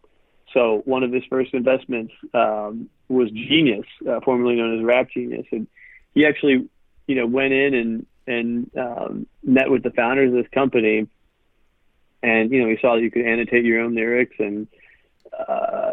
[0.55, 5.47] So one of his first investments um, was Genius, uh, formerly known as Rap Genius,
[5.51, 5.67] and
[6.15, 6.69] he actually,
[7.07, 11.09] you know, went in and and um, met with the founders of this company,
[12.23, 14.67] and you know, he saw that you could annotate your own lyrics and
[15.37, 15.93] uh,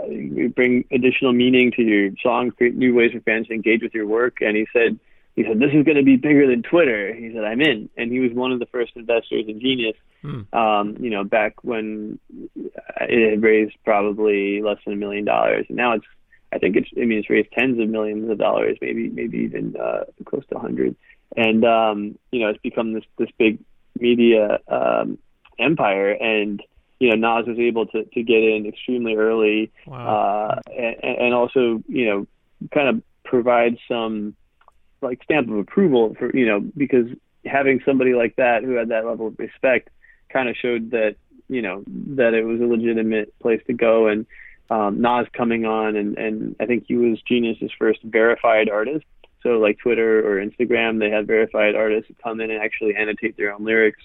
[0.56, 4.08] bring additional meaning to your songs, create new ways for fans to engage with your
[4.08, 4.38] work.
[4.42, 5.00] And he said,
[5.36, 7.14] he said, this is going to be bigger than Twitter.
[7.14, 7.90] He said, I'm in.
[7.98, 9.96] And he was one of the first investors in Genius.
[10.22, 10.42] Hmm.
[10.54, 12.20] Um, you know, back when
[12.56, 16.06] it had raised probably less than a million dollars, and now it's,
[16.54, 19.76] I think it's, I mean, it's raised tens of millions of dollars, maybe, maybe even
[19.78, 20.96] uh, close to a hundred.
[21.36, 23.60] And um, you know, it's become this this big
[24.00, 25.18] media um,
[25.58, 26.62] empire, and
[27.00, 30.50] you know, Nas was able to to get in extremely early, Wow.
[30.68, 32.28] uh, and, and also, you know,
[32.74, 34.36] kind of provide some
[35.02, 37.08] like stamp of approval for you know because
[37.46, 39.90] having somebody like that who had that level of respect
[40.32, 41.16] kind of showed that
[41.48, 44.26] you know that it was a legitimate place to go and
[44.70, 49.06] um, Nas coming on and and I think he was Genius's first verified artist.
[49.44, 53.54] So like Twitter or Instagram, they had verified artists come in and actually annotate their
[53.54, 54.02] own lyrics,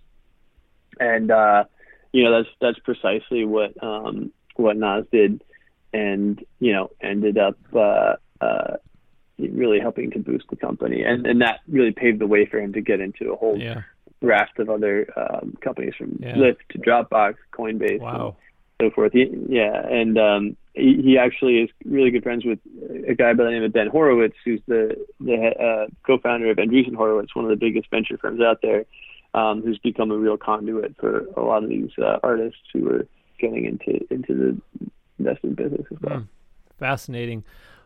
[0.99, 1.65] and uh,
[2.13, 5.45] you know that's that's precisely what um, what Nas did,
[5.93, 8.77] and you know ended up uh, uh,
[9.39, 12.73] really helping to boost the company, and and that really paved the way for him
[12.73, 13.83] to get into a whole Yeah.
[14.23, 16.35] Raft of other um, companies from Yeah.
[16.35, 18.37] Lyft to Dropbox, Coinbase, and Wow.
[18.81, 19.13] so forth.
[19.13, 22.59] He, yeah, and um, he, he actually is really good friends with
[23.09, 26.95] a guy by the name of Ben Horowitz, who's the the uh, co-founder of Andreessen
[26.95, 28.85] Horowitz, one of the biggest venture firms out there,
[29.35, 33.07] um, who's become a real conduit for a lot of these uh, artists who are
[33.39, 36.25] getting into into the investment business as well.
[36.79, 37.45] Fascinating.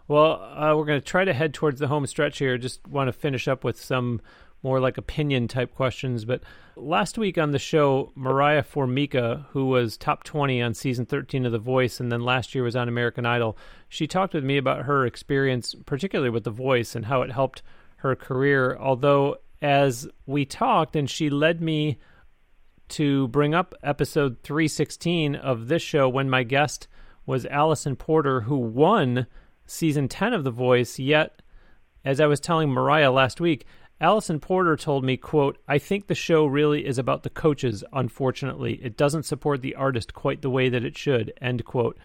[0.09, 2.59] Well, uh, we're going to try to head towards the home stretch here.
[2.59, 4.21] Just want to finish up with some
[4.63, 6.25] more like opinion type questions.
[6.25, 6.43] But
[6.77, 11.53] last week on the show, Mariah Formica, who was top 20 on season 13 of
[11.53, 13.57] The Voice and then last year was on American Idol,
[13.89, 17.63] she talked with me about her experience, particularly with The Voice, and how it helped
[17.97, 18.77] her career.
[18.79, 21.99] Although, as we talked, and she led me
[22.91, 26.89] to bring up episode 316 of this show when my guest
[27.25, 29.27] was Allison Porter, who won
[29.65, 30.99] season 10 of The Voice.
[30.99, 31.41] Yet,
[32.05, 33.67] as I was telling Mariah last week,
[34.01, 38.81] Allison Porter told me, quote, I think the show really is about the coaches, unfortunately.
[38.83, 41.99] It doesn't support the artist quite the way that it should, end quote.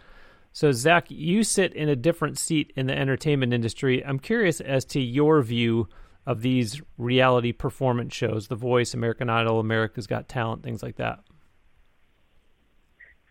[0.52, 4.06] So, Zack, you sit in a different seat in the entertainment industry.
[4.06, 5.88] I'm curious as to your view
[6.26, 11.20] of these reality performance shows The Voice, American Idol, America's Got Talent, things like that.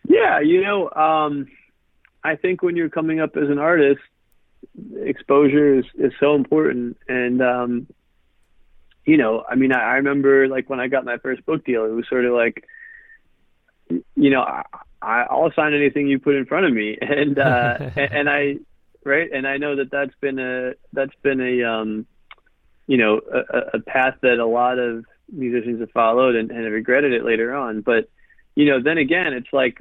[0.07, 1.47] Yeah, you know, um,
[2.23, 4.01] I think when you're coming up as an artist,
[4.95, 6.97] exposure is, is so important.
[7.07, 7.87] And, um,
[9.05, 11.85] you know, I mean, I, I remember like when I got my first book deal,
[11.85, 12.65] it was sort of like,
[13.89, 14.63] you know, I,
[15.29, 16.97] I'll sign anything you put in front of me.
[17.01, 18.57] And, uh, and, and I,
[19.03, 19.29] right.
[19.31, 22.05] And I know that that's been a, that's been a, um,
[22.87, 26.73] you know, a, a path that a lot of musicians have followed and, and have
[26.73, 27.81] regretted it later on.
[27.81, 28.09] But,
[28.55, 29.79] you know, then again, it's like,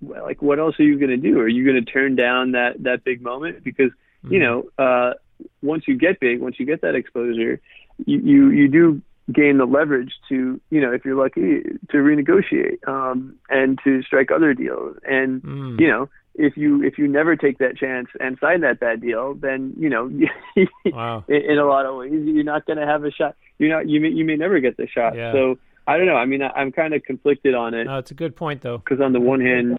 [0.00, 1.40] like what else are you going to do?
[1.40, 3.64] Are you going to turn down that that big moment?
[3.64, 3.90] Because
[4.28, 5.14] you know, uh,
[5.62, 7.60] once you get big, once you get that exposure,
[8.04, 12.86] you you, you do gain the leverage to you know if you're lucky to renegotiate
[12.86, 14.96] um, and to strike other deals.
[15.08, 15.80] And Mm.
[15.80, 19.34] you know, if you if you never take that chance and sign that bad deal,
[19.34, 20.10] then you know,
[20.86, 21.24] wow.
[21.28, 23.36] in, in, a lot of ways, you're not going to have a shot.
[23.58, 25.16] You're not you may you may never get the shot.
[25.16, 25.32] Yeah.
[25.32, 26.16] So I don't know.
[26.16, 27.84] I mean, I, am kind of conflicted on it.
[27.84, 28.78] No, it's a good point though.
[28.78, 29.78] Because on the one hand,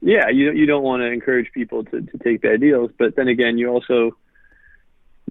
[0.00, 3.28] yeah, you you don't want to encourage people to to take bad deals, but then
[3.28, 4.16] again, you also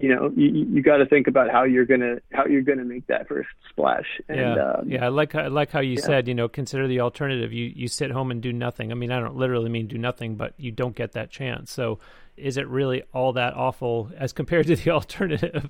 [0.00, 3.06] you know you, you got to think about how you're gonna how you're gonna make
[3.06, 4.06] that first splash.
[4.28, 4.54] And, yeah.
[4.54, 6.04] um, yeah i like i like how you yeah.
[6.04, 7.52] said you know consider the alternative.
[7.52, 8.90] You you sit home and do nothing.
[8.92, 11.70] I mean i don't literally mean do nothing but you don't get that chance.
[11.70, 11.98] So
[12.36, 15.68] is it really all that awful as compared to the alternative?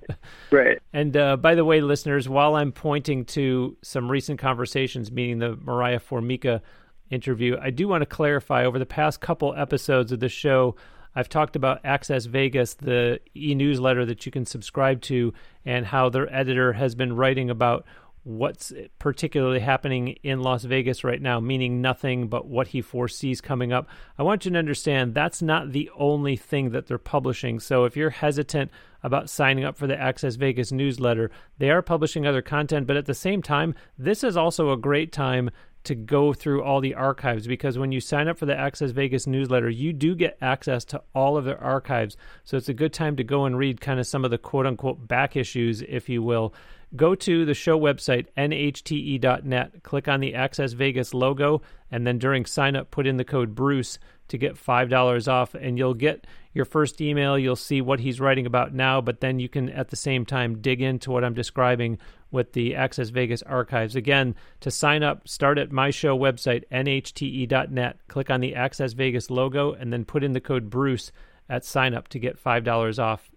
[0.51, 0.79] Right.
[0.93, 5.57] And uh, by the way listeners while i'm pointing to some recent conversations meaning the
[5.57, 6.63] mariah formica
[7.11, 10.77] interview i do want to clarify over the past couple episodes of the show
[11.15, 15.33] I've talked about Access Vegas, the e newsletter that you can subscribe to,
[15.65, 17.85] and how their editor has been writing about
[18.23, 23.73] what's particularly happening in Las Vegas right now, meaning nothing but what he foresees coming
[23.73, 23.89] up.
[24.19, 27.61] I want you to understand that's not the only thing that they're publishing.
[27.61, 28.71] So if you're hesitant
[29.03, 33.07] about signing up for the Access Vegas newsletter, they are publishing other content, but at
[33.07, 35.51] the same time, this is also a great time
[35.85, 39.27] to go through all the archives because when you sign up for the Access Vegas
[39.27, 42.17] newsletter, you do get access to all of their archives.
[42.45, 44.67] So it's a good time to go and read kind of some of the quote
[44.67, 46.55] unquote back issues, if you will.
[46.97, 52.45] Go to the show website, nhte.net, click on the Access Vegas logo, and then during
[52.45, 56.65] sign up, put in the code Bruce to get $5 off, and you'll get your
[56.65, 57.39] first email.
[57.39, 60.61] You'll see what he's writing about now, but then you can at the same time
[60.61, 61.99] dig into what I'm describing
[62.31, 63.97] with the Access Vegas archives.
[63.97, 69.31] Again, to sign up, start at my show website, nhte.net, click on the Access Vegas
[69.31, 71.13] logo, and then put in the code Bruce
[71.49, 73.31] at sign up to get $5 off.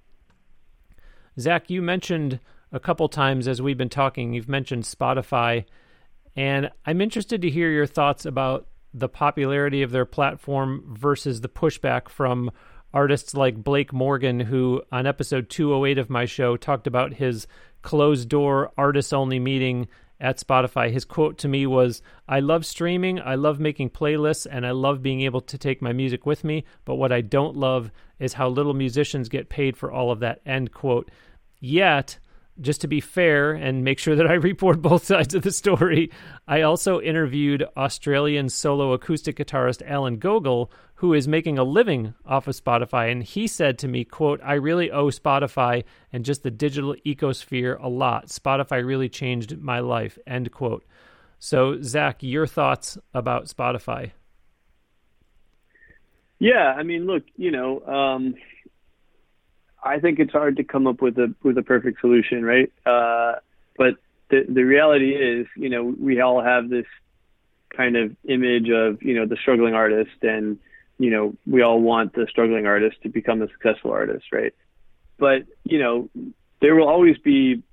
[1.40, 2.40] Zack, you mentioned
[2.72, 5.66] a couple times as we've been talking, you've mentioned Spotify,
[6.36, 11.50] and I'm interested to hear your thoughts about the popularity of their platform versus the
[11.50, 12.52] pushback from
[12.94, 17.48] artists like Blake Morgan, who on episode 208 of my show talked about his
[17.84, 19.88] closed door artist only meeting
[20.20, 20.90] at Spotify.
[20.90, 25.04] His quote to me was I love streaming, I love making playlists, and I love
[25.04, 26.64] being able to take my music with me.
[26.86, 30.42] But what I don't love is how little musicians get paid for all of that.
[30.46, 31.12] End quote.
[31.60, 32.18] Yet,
[32.62, 36.12] just to be fair and make sure that I report both sides of the story,
[36.48, 40.70] I also interviewed Australian solo acoustic guitarist Alan Gogoll,
[41.04, 44.54] who is making a living off of Spotify, and he said to me, quote, I
[44.54, 45.84] really owe Spotify
[46.14, 48.28] and just the digital ecosphere a lot.
[48.28, 50.86] Spotify really changed my life, end quote.
[51.40, 54.12] So, Zack, your thoughts about Spotify?
[56.40, 58.36] Yeah, I mean, look, you know, um,
[59.84, 62.72] I think it's hard to come up with a with a perfect solution, right?
[62.86, 63.40] Uh,
[63.78, 63.96] but
[64.30, 66.86] the the reality is, you know, we all have this
[67.76, 70.60] kind of image of you know the struggling artist, and
[70.98, 74.54] you know we all want the struggling artist to become the successful artist, right?
[75.18, 76.10] But you know,
[76.62, 77.64] there will always be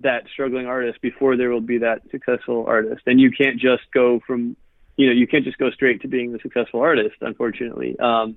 [0.00, 4.20] that struggling artist before there will be that successful artist, and you can't just go
[4.26, 4.56] from
[4.96, 7.98] you know you can't just go straight to being the successful artist, unfortunately.
[7.98, 8.36] Um,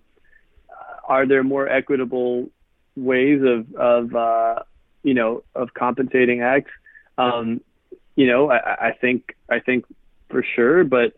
[1.08, 2.50] are there more equitable
[2.96, 4.64] ways of of uh,
[5.04, 6.72] you know of compensating acts.
[7.18, 7.62] Um,
[8.16, 9.86] you know, I, I think I think
[10.30, 11.14] for sure, but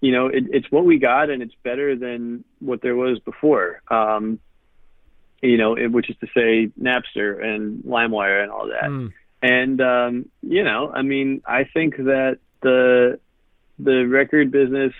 [0.00, 3.82] you know, it, it's what we got, and it's better than what there was before.
[3.88, 4.38] Um,
[5.42, 8.84] you know, it, which is to say, Napster and LimeWire and all that.
[8.84, 9.12] Mm.
[9.42, 13.18] And um, you know, I mean, I think that the
[13.78, 14.92] the record business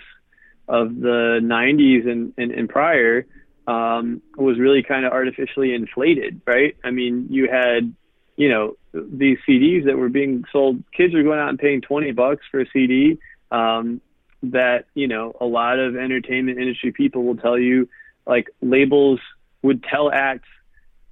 [0.67, 3.25] of the '90s and, and, and prior
[3.67, 6.75] um, was really kind of artificially inflated, right?
[6.83, 7.93] I mean, you had,
[8.35, 10.83] you know, these CDs that were being sold.
[10.95, 13.19] Kids were going out and paying 20 bucks for a CD.
[13.51, 14.01] Um,
[14.43, 17.89] that you know, a lot of entertainment industry people will tell you,
[18.25, 19.19] like labels
[19.61, 20.47] would tell acts,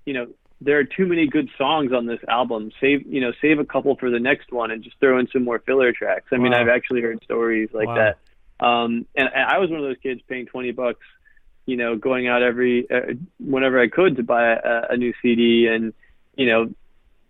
[0.05, 0.27] you know,
[0.61, 2.71] there are too many good songs on this album.
[2.81, 5.43] Save, you know, save a couple for the next one and just throw in some
[5.43, 6.25] more filler tracks.
[6.31, 6.43] I wow.
[6.43, 7.95] mean, I've actually heard stories like wow.
[7.95, 8.65] that.
[8.65, 11.05] Um, and, and I was one of those kids paying 20 bucks
[11.69, 15.67] you know, going out every uh, whenever I could to buy a, a new CD,
[15.67, 15.93] and
[16.35, 16.73] you know,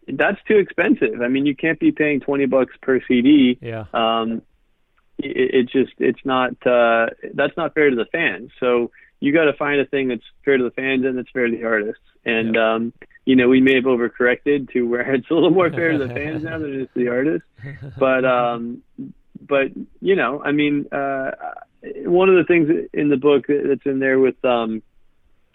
[0.07, 1.21] that's too expensive.
[1.21, 3.59] I mean, you can't be paying twenty bucks per CD.
[3.61, 3.85] Yeah.
[3.93, 4.41] Um,
[5.19, 8.51] it, it just it's not uh, that's not fair to the fans.
[8.59, 11.47] So you got to find a thing that's fair to the fans and that's fair
[11.47, 12.01] to the artists.
[12.25, 12.73] And yeah.
[12.73, 12.93] um,
[13.25, 16.13] you know, we may have overcorrected to where it's a little more fair to the
[16.13, 17.47] fans now than it is to the artists.
[17.97, 18.81] But um,
[19.41, 19.67] but
[20.01, 21.31] you know, I mean, uh,
[22.05, 24.81] one of the things in the book that's in there with um,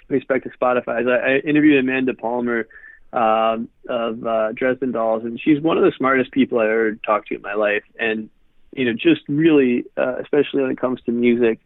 [0.09, 2.67] respect to Spotify is I, I interviewed Amanda Palmer
[3.13, 7.29] um, of uh, Dresden Dolls, and she's one of the smartest people I ever talked
[7.29, 8.29] to in my life, and
[8.75, 11.61] you know, just really, uh, especially when it comes to music.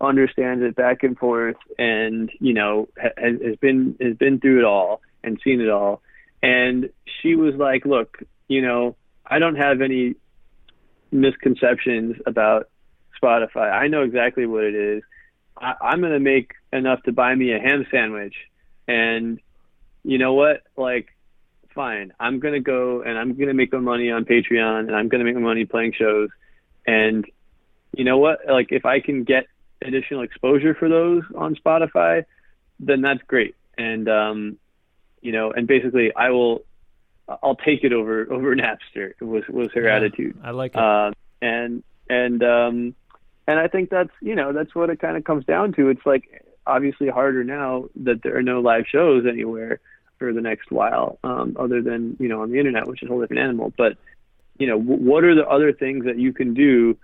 [0.00, 4.64] understands it back and forth, and you know has, has been has been through it
[4.64, 6.02] all and seen it all.
[6.42, 6.90] And
[7.20, 10.14] she was like, "Look, you know, I don't have any
[11.10, 12.68] misconceptions about
[13.22, 13.72] Spotify.
[13.72, 15.02] I know exactly what it is.
[15.56, 18.34] I, I'm going to make enough to buy me a ham sandwich,
[18.86, 19.40] and
[20.04, 20.62] you know what?
[20.76, 21.08] Like,
[21.74, 22.12] fine.
[22.20, 25.08] I'm going to go and I'm going to make my money on Patreon, and I'm
[25.08, 26.30] going to make my money playing shows,
[26.86, 27.24] and
[27.92, 28.40] you know what?
[28.48, 29.46] Like, if I can get
[29.82, 32.24] additional exposure for those on Spotify,
[32.80, 33.54] then that's great.
[33.78, 34.58] And um,
[35.20, 36.64] you know, and basically, I will,
[37.28, 39.20] I'll take it over over Napster.
[39.20, 40.38] Was was her Yeah, attitude.
[40.42, 40.78] I like it.
[40.78, 42.94] Um, and and um,
[43.46, 45.88] and I think that's you know that's what it kind of comes down to.
[45.88, 49.80] It's like obviously harder now that there are no live shows anywhere
[50.18, 53.12] for the next while, um, other than you know on the internet, which is a
[53.12, 53.72] whole different animal.
[53.76, 53.96] But
[54.58, 56.96] you know, w- what are the other things that you can do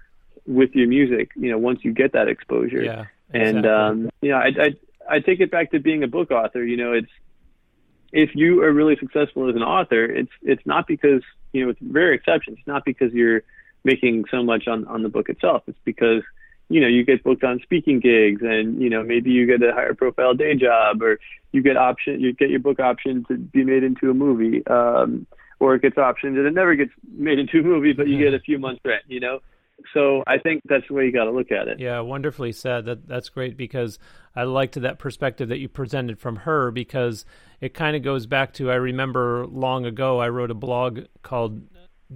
[0.46, 1.30] with your music?
[1.36, 2.82] You know, once you get that exposure.
[2.82, 3.04] yeah.
[3.34, 6.64] And um, you know, I, I I take it back to being a book author.
[6.64, 7.10] You know, it's
[8.12, 11.22] if you are really successful as an author, it's it's not because
[11.52, 13.42] you know, with rare exceptions, it's not because you're
[13.84, 15.62] making so much on on the book itself.
[15.66, 16.22] It's because
[16.68, 19.72] you know you get booked on speaking gigs, and you know maybe you get a
[19.72, 21.18] higher profile day job, or
[21.52, 25.26] you get option you get your book option to be made into a movie, um,
[25.62, 28.34] or it gets optioned and it never gets made into a movie, but you get
[28.34, 29.04] a few months rent.
[29.06, 29.38] You know.
[29.94, 31.78] So I think that's the way you got to look at it.
[31.78, 32.84] Yeah, wonderfully said.
[32.84, 33.98] That that's great because
[34.34, 37.24] I liked that perspective that you presented from her because
[37.60, 41.62] it kind of goes back to I remember long ago I wrote a blog called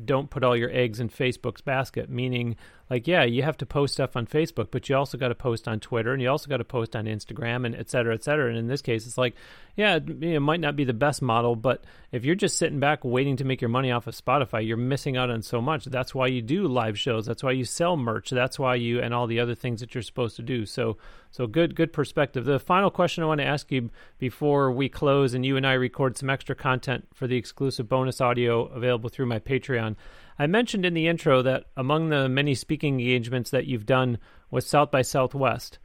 [0.05, 2.57] "Don't Put All Your Eggs in Facebook's Basket," meaning
[2.89, 5.67] like yeah, you have to post stuff on Facebook, but you also got to post
[5.67, 8.49] on Twitter and you also got to post on Instagram and et cetera, et cetera.
[8.49, 9.35] And in this case, it's like
[9.77, 13.05] yeah, it, it might not be the best model, but if you're just sitting back
[13.05, 15.85] waiting to make your money off of Spotify, you're missing out on so much.
[15.85, 17.27] That's why you do live shows.
[17.27, 18.31] That's why you sell merch.
[18.31, 20.65] That's why you and all the other things that you're supposed to do.
[20.65, 20.97] So,
[21.31, 22.47] so good, good perspective.
[22.47, 25.75] The final question I want to ask you before we close and you and I
[25.75, 29.97] record some extra content for the exclusive bonus audio available through my Patreon.
[30.39, 34.19] I mentioned in the intro that among the many speaking engagements that you've done
[34.51, 35.79] was South by Southwest,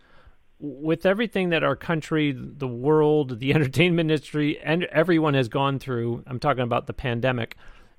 [0.60, 6.24] with everything that our country, the world, the entertainment industry, and everyone has gone through,
[6.28, 7.56] I'm talking about the pandemic.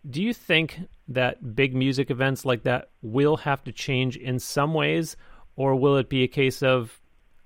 [0.08, 4.74] Do you think that big music events like that will have to change in some
[4.74, 5.16] ways,
[5.56, 7.00] or will it be a case of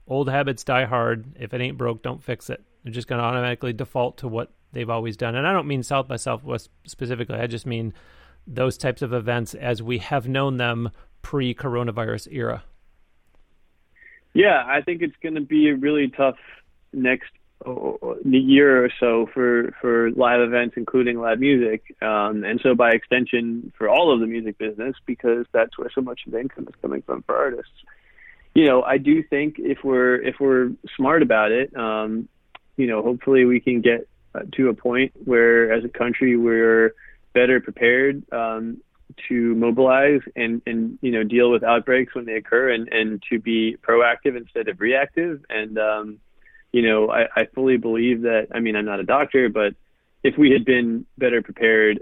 [0.06, 1.36] old habits die hard?
[1.38, 2.62] If it ain't broke, don't fix it.
[2.82, 5.34] They're just going to automatically default to what they've always done.
[5.34, 7.92] And I don't mean South by Southwest specifically, I just mean
[8.46, 10.90] those types of events as we have known them
[11.22, 12.64] pre coronavirus era.
[14.34, 16.36] Yeah, I think it's going to be a really tough
[16.92, 17.30] next
[18.24, 23.72] year or so for for live events, including live music, um, and so by extension
[23.76, 26.74] for all of the music business, because that's where so much of the income is
[26.82, 27.72] coming from for artists.
[28.54, 32.28] You know, I do think if we're if we're smart about it, um,
[32.76, 36.94] you know, hopefully we can get uh, to a point where, as a country, we're
[37.36, 38.78] better prepared um,
[39.28, 43.38] to mobilize and and you know deal with outbreaks when they occur and and to
[43.38, 45.44] be proactive instead of reactive.
[45.50, 46.18] And um
[46.72, 49.74] you know I, I fully believe that I mean I'm not a doctor but
[50.22, 52.00] if we had been better prepared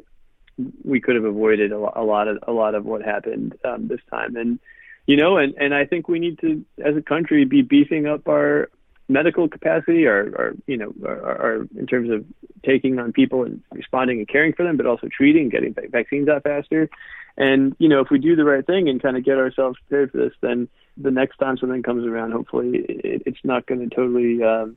[0.84, 4.00] we could have avoided a, a lot of a lot of what happened um, this
[4.10, 4.36] time.
[4.36, 4.60] And
[5.06, 8.28] you know and and I think we need to as a country be beefing up
[8.28, 8.70] our
[9.08, 12.24] medical capacity or, or you know or, or in terms of
[12.64, 16.42] taking on people and responding and caring for them but also treating getting vaccines out
[16.42, 16.88] faster.
[17.36, 20.12] And you know if we do the right thing and kind of get ourselves prepared
[20.12, 23.94] for this then the next time something comes around hopefully it, it's not going to
[23.94, 24.76] totally um,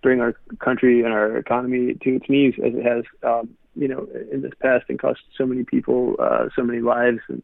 [0.00, 4.08] bring our country and our economy to its knees as it has um, you know
[4.32, 7.42] in this past and cost so many people uh, so many lives and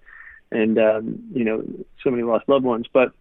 [0.51, 1.63] and um, you know
[2.03, 2.87] so many lost loved ones.
[2.91, 3.13] But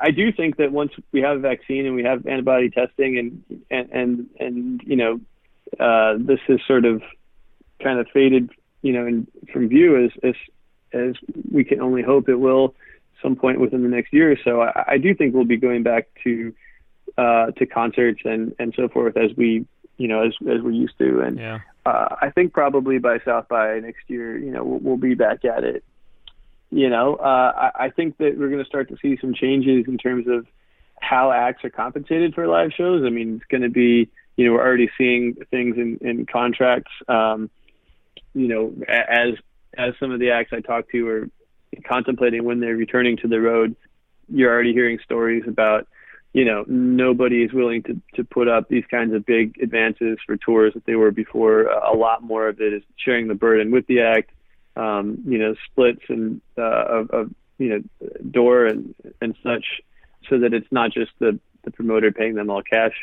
[0.00, 3.62] I, do think that once we have a vaccine and we have antibody testing and
[3.70, 5.20] and and, and you know
[5.80, 7.02] uh, this is sort of
[7.82, 8.50] kind of faded
[8.82, 10.34] you know in, from view as as
[10.92, 11.14] as
[11.50, 12.74] we can only hope it will
[13.22, 14.60] some point within the next year or so.
[14.62, 16.52] I, I do think we'll be going back to
[17.16, 19.66] uh, to concerts and and so forth as we
[19.96, 21.60] you know as as we're used to and Yeah.
[21.86, 25.44] uh, I think probably by South by next year you know we'll, we'll be back
[25.44, 25.84] at it
[26.72, 29.84] you know, uh, I, I think that we're going to start to see some changes
[29.86, 30.46] in terms of
[30.98, 33.04] how acts are compensated for live shows.
[33.04, 36.90] I mean, it's going to be, you know, we're already seeing things in, in contracts.
[37.08, 37.50] Um,
[38.34, 39.34] you know, as
[39.76, 41.28] as some of the acts I talked to are
[41.86, 43.76] contemplating when they're returning to the road,
[44.28, 45.86] you're already hearing stories about,
[46.32, 50.38] you know, nobody is willing to to put up these kinds of big advances for
[50.38, 51.64] tours that they were before.
[51.64, 54.30] A lot more of it is sharing the burden with the act
[54.76, 59.64] um, you know, splits and uh, of, of you know door and and such
[60.28, 62.94] so that it's not just the the promoter paying them all cash.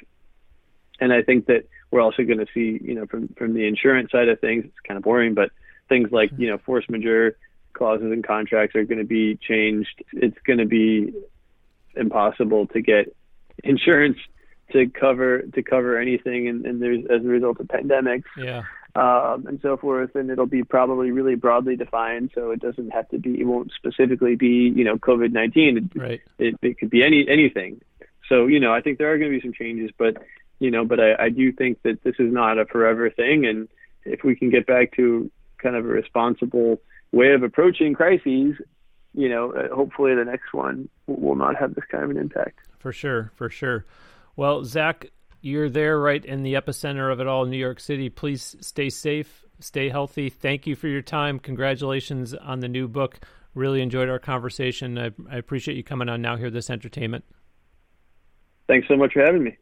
[1.00, 4.12] And I think that we're also going to see, you know, from from the insurance
[4.12, 5.52] side of things, it's kind of boring, but
[5.88, 7.38] things like you know force majeure
[7.74, 10.04] clauses in contracts are going to be changed.
[10.14, 11.14] It's going to be
[11.96, 13.16] impossible to get
[13.64, 14.18] insurance
[14.72, 18.26] to cover to cover anything, and, and there's as a result of pandemics.
[18.38, 18.64] Yeah.
[18.96, 23.08] Um, and so forth, and it'll be probably really broadly defined, so it doesn't have
[23.10, 23.40] to be.
[23.40, 25.92] It won't specifically be, you know, COVID nineteen.
[25.96, 26.22] Right.
[26.40, 27.82] It, it could be any anything.
[28.28, 30.18] So you know, I think there are going to be some changes, but
[30.58, 33.68] you know, but I, I do think that this is not a forever thing, and
[34.06, 35.30] if we can get back to
[35.60, 36.82] kind of a responsible
[37.12, 38.56] way of approaching crises,
[39.14, 42.60] you know, uh, hopefully the next one will not have this kind of an impact.
[42.80, 43.86] For sure, for sure.
[44.36, 45.12] Well, Zack,
[45.42, 48.10] you're there right in the epicenter of it all, New York City.
[48.10, 50.30] Please stay safe, stay healthy.
[50.30, 51.40] Thank you for your time.
[51.40, 53.20] Congratulations on the new book.
[53.54, 54.98] Really enjoyed our conversation.
[54.98, 57.24] I, I appreciate you coming on Now Hear This Entertainment.
[58.68, 59.58] Thanks so much for having me.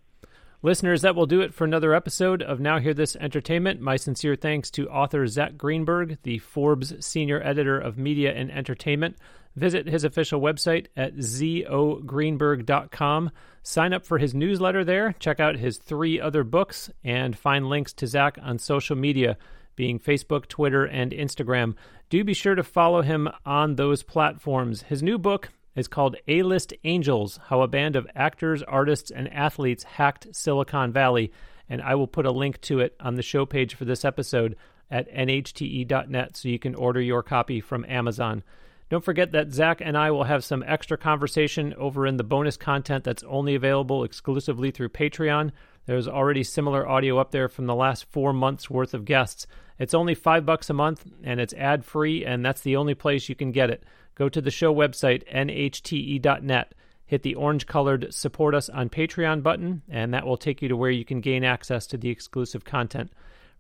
[0.64, 3.80] Listeners, that will do it for another episode of Now Hear This Entertainment.
[3.80, 9.18] My sincere thanks to author Zack Greenburg, the Forbes senior editor of media and entertainment.
[9.56, 13.30] Visit his official website at zogreenburg.com.
[13.62, 17.94] Sign up for his newsletter there, check out his three other books, and find links
[17.94, 19.38] to Zach on social media,
[19.76, 21.76] being Facebook, Twitter, and Instagram.
[22.10, 24.82] Do be sure to follow him on those platforms.
[24.84, 29.32] His new book, is called A List Angels How a Band of Actors, Artists, and
[29.32, 31.32] Athletes Hacked Silicon Valley.
[31.70, 34.56] And I will put a link to it on the show page for this episode
[34.90, 38.44] at nhte.net so you can order your copy from Amazon.
[38.90, 42.58] Don't forget that Zack and I will have some extra conversation over in the bonus
[42.58, 45.52] content that's only available exclusively through Patreon.
[45.86, 49.46] There's already similar audio up there from the last four months worth of guests.
[49.78, 53.30] It's only five bucks a month and it's ad free, and that's the only place
[53.30, 53.84] you can get it
[54.18, 56.74] go to the show website, nhte.net,
[57.06, 60.76] hit the orange colored Support Us on Patreon button, and that will take you to
[60.76, 63.12] where you can gain access to the exclusive content.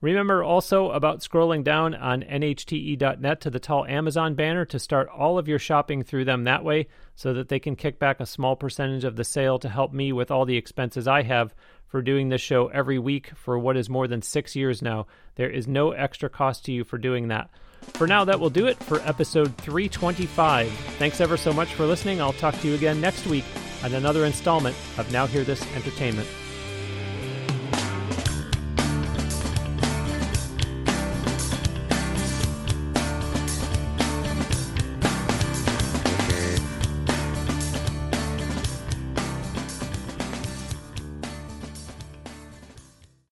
[0.01, 5.39] Remember also about scrolling down on nhte.net to the tall Amazon banner to start all
[5.39, 8.55] of your shopping through them that way so that they can kick back a small
[8.55, 11.55] percentage of the sale to help me with all the expenses I have
[11.88, 15.08] for doing this show every week for what is more than six years now.
[15.36, 17.49] There is no extra cost to you for doing that.
[17.93, 20.71] For now, that will do it for episode 325.
[20.99, 22.21] Thanks ever so much for listening.
[22.21, 23.45] I'll talk to you again next week
[23.84, 26.28] on another installment of Now Hear This Entertainment.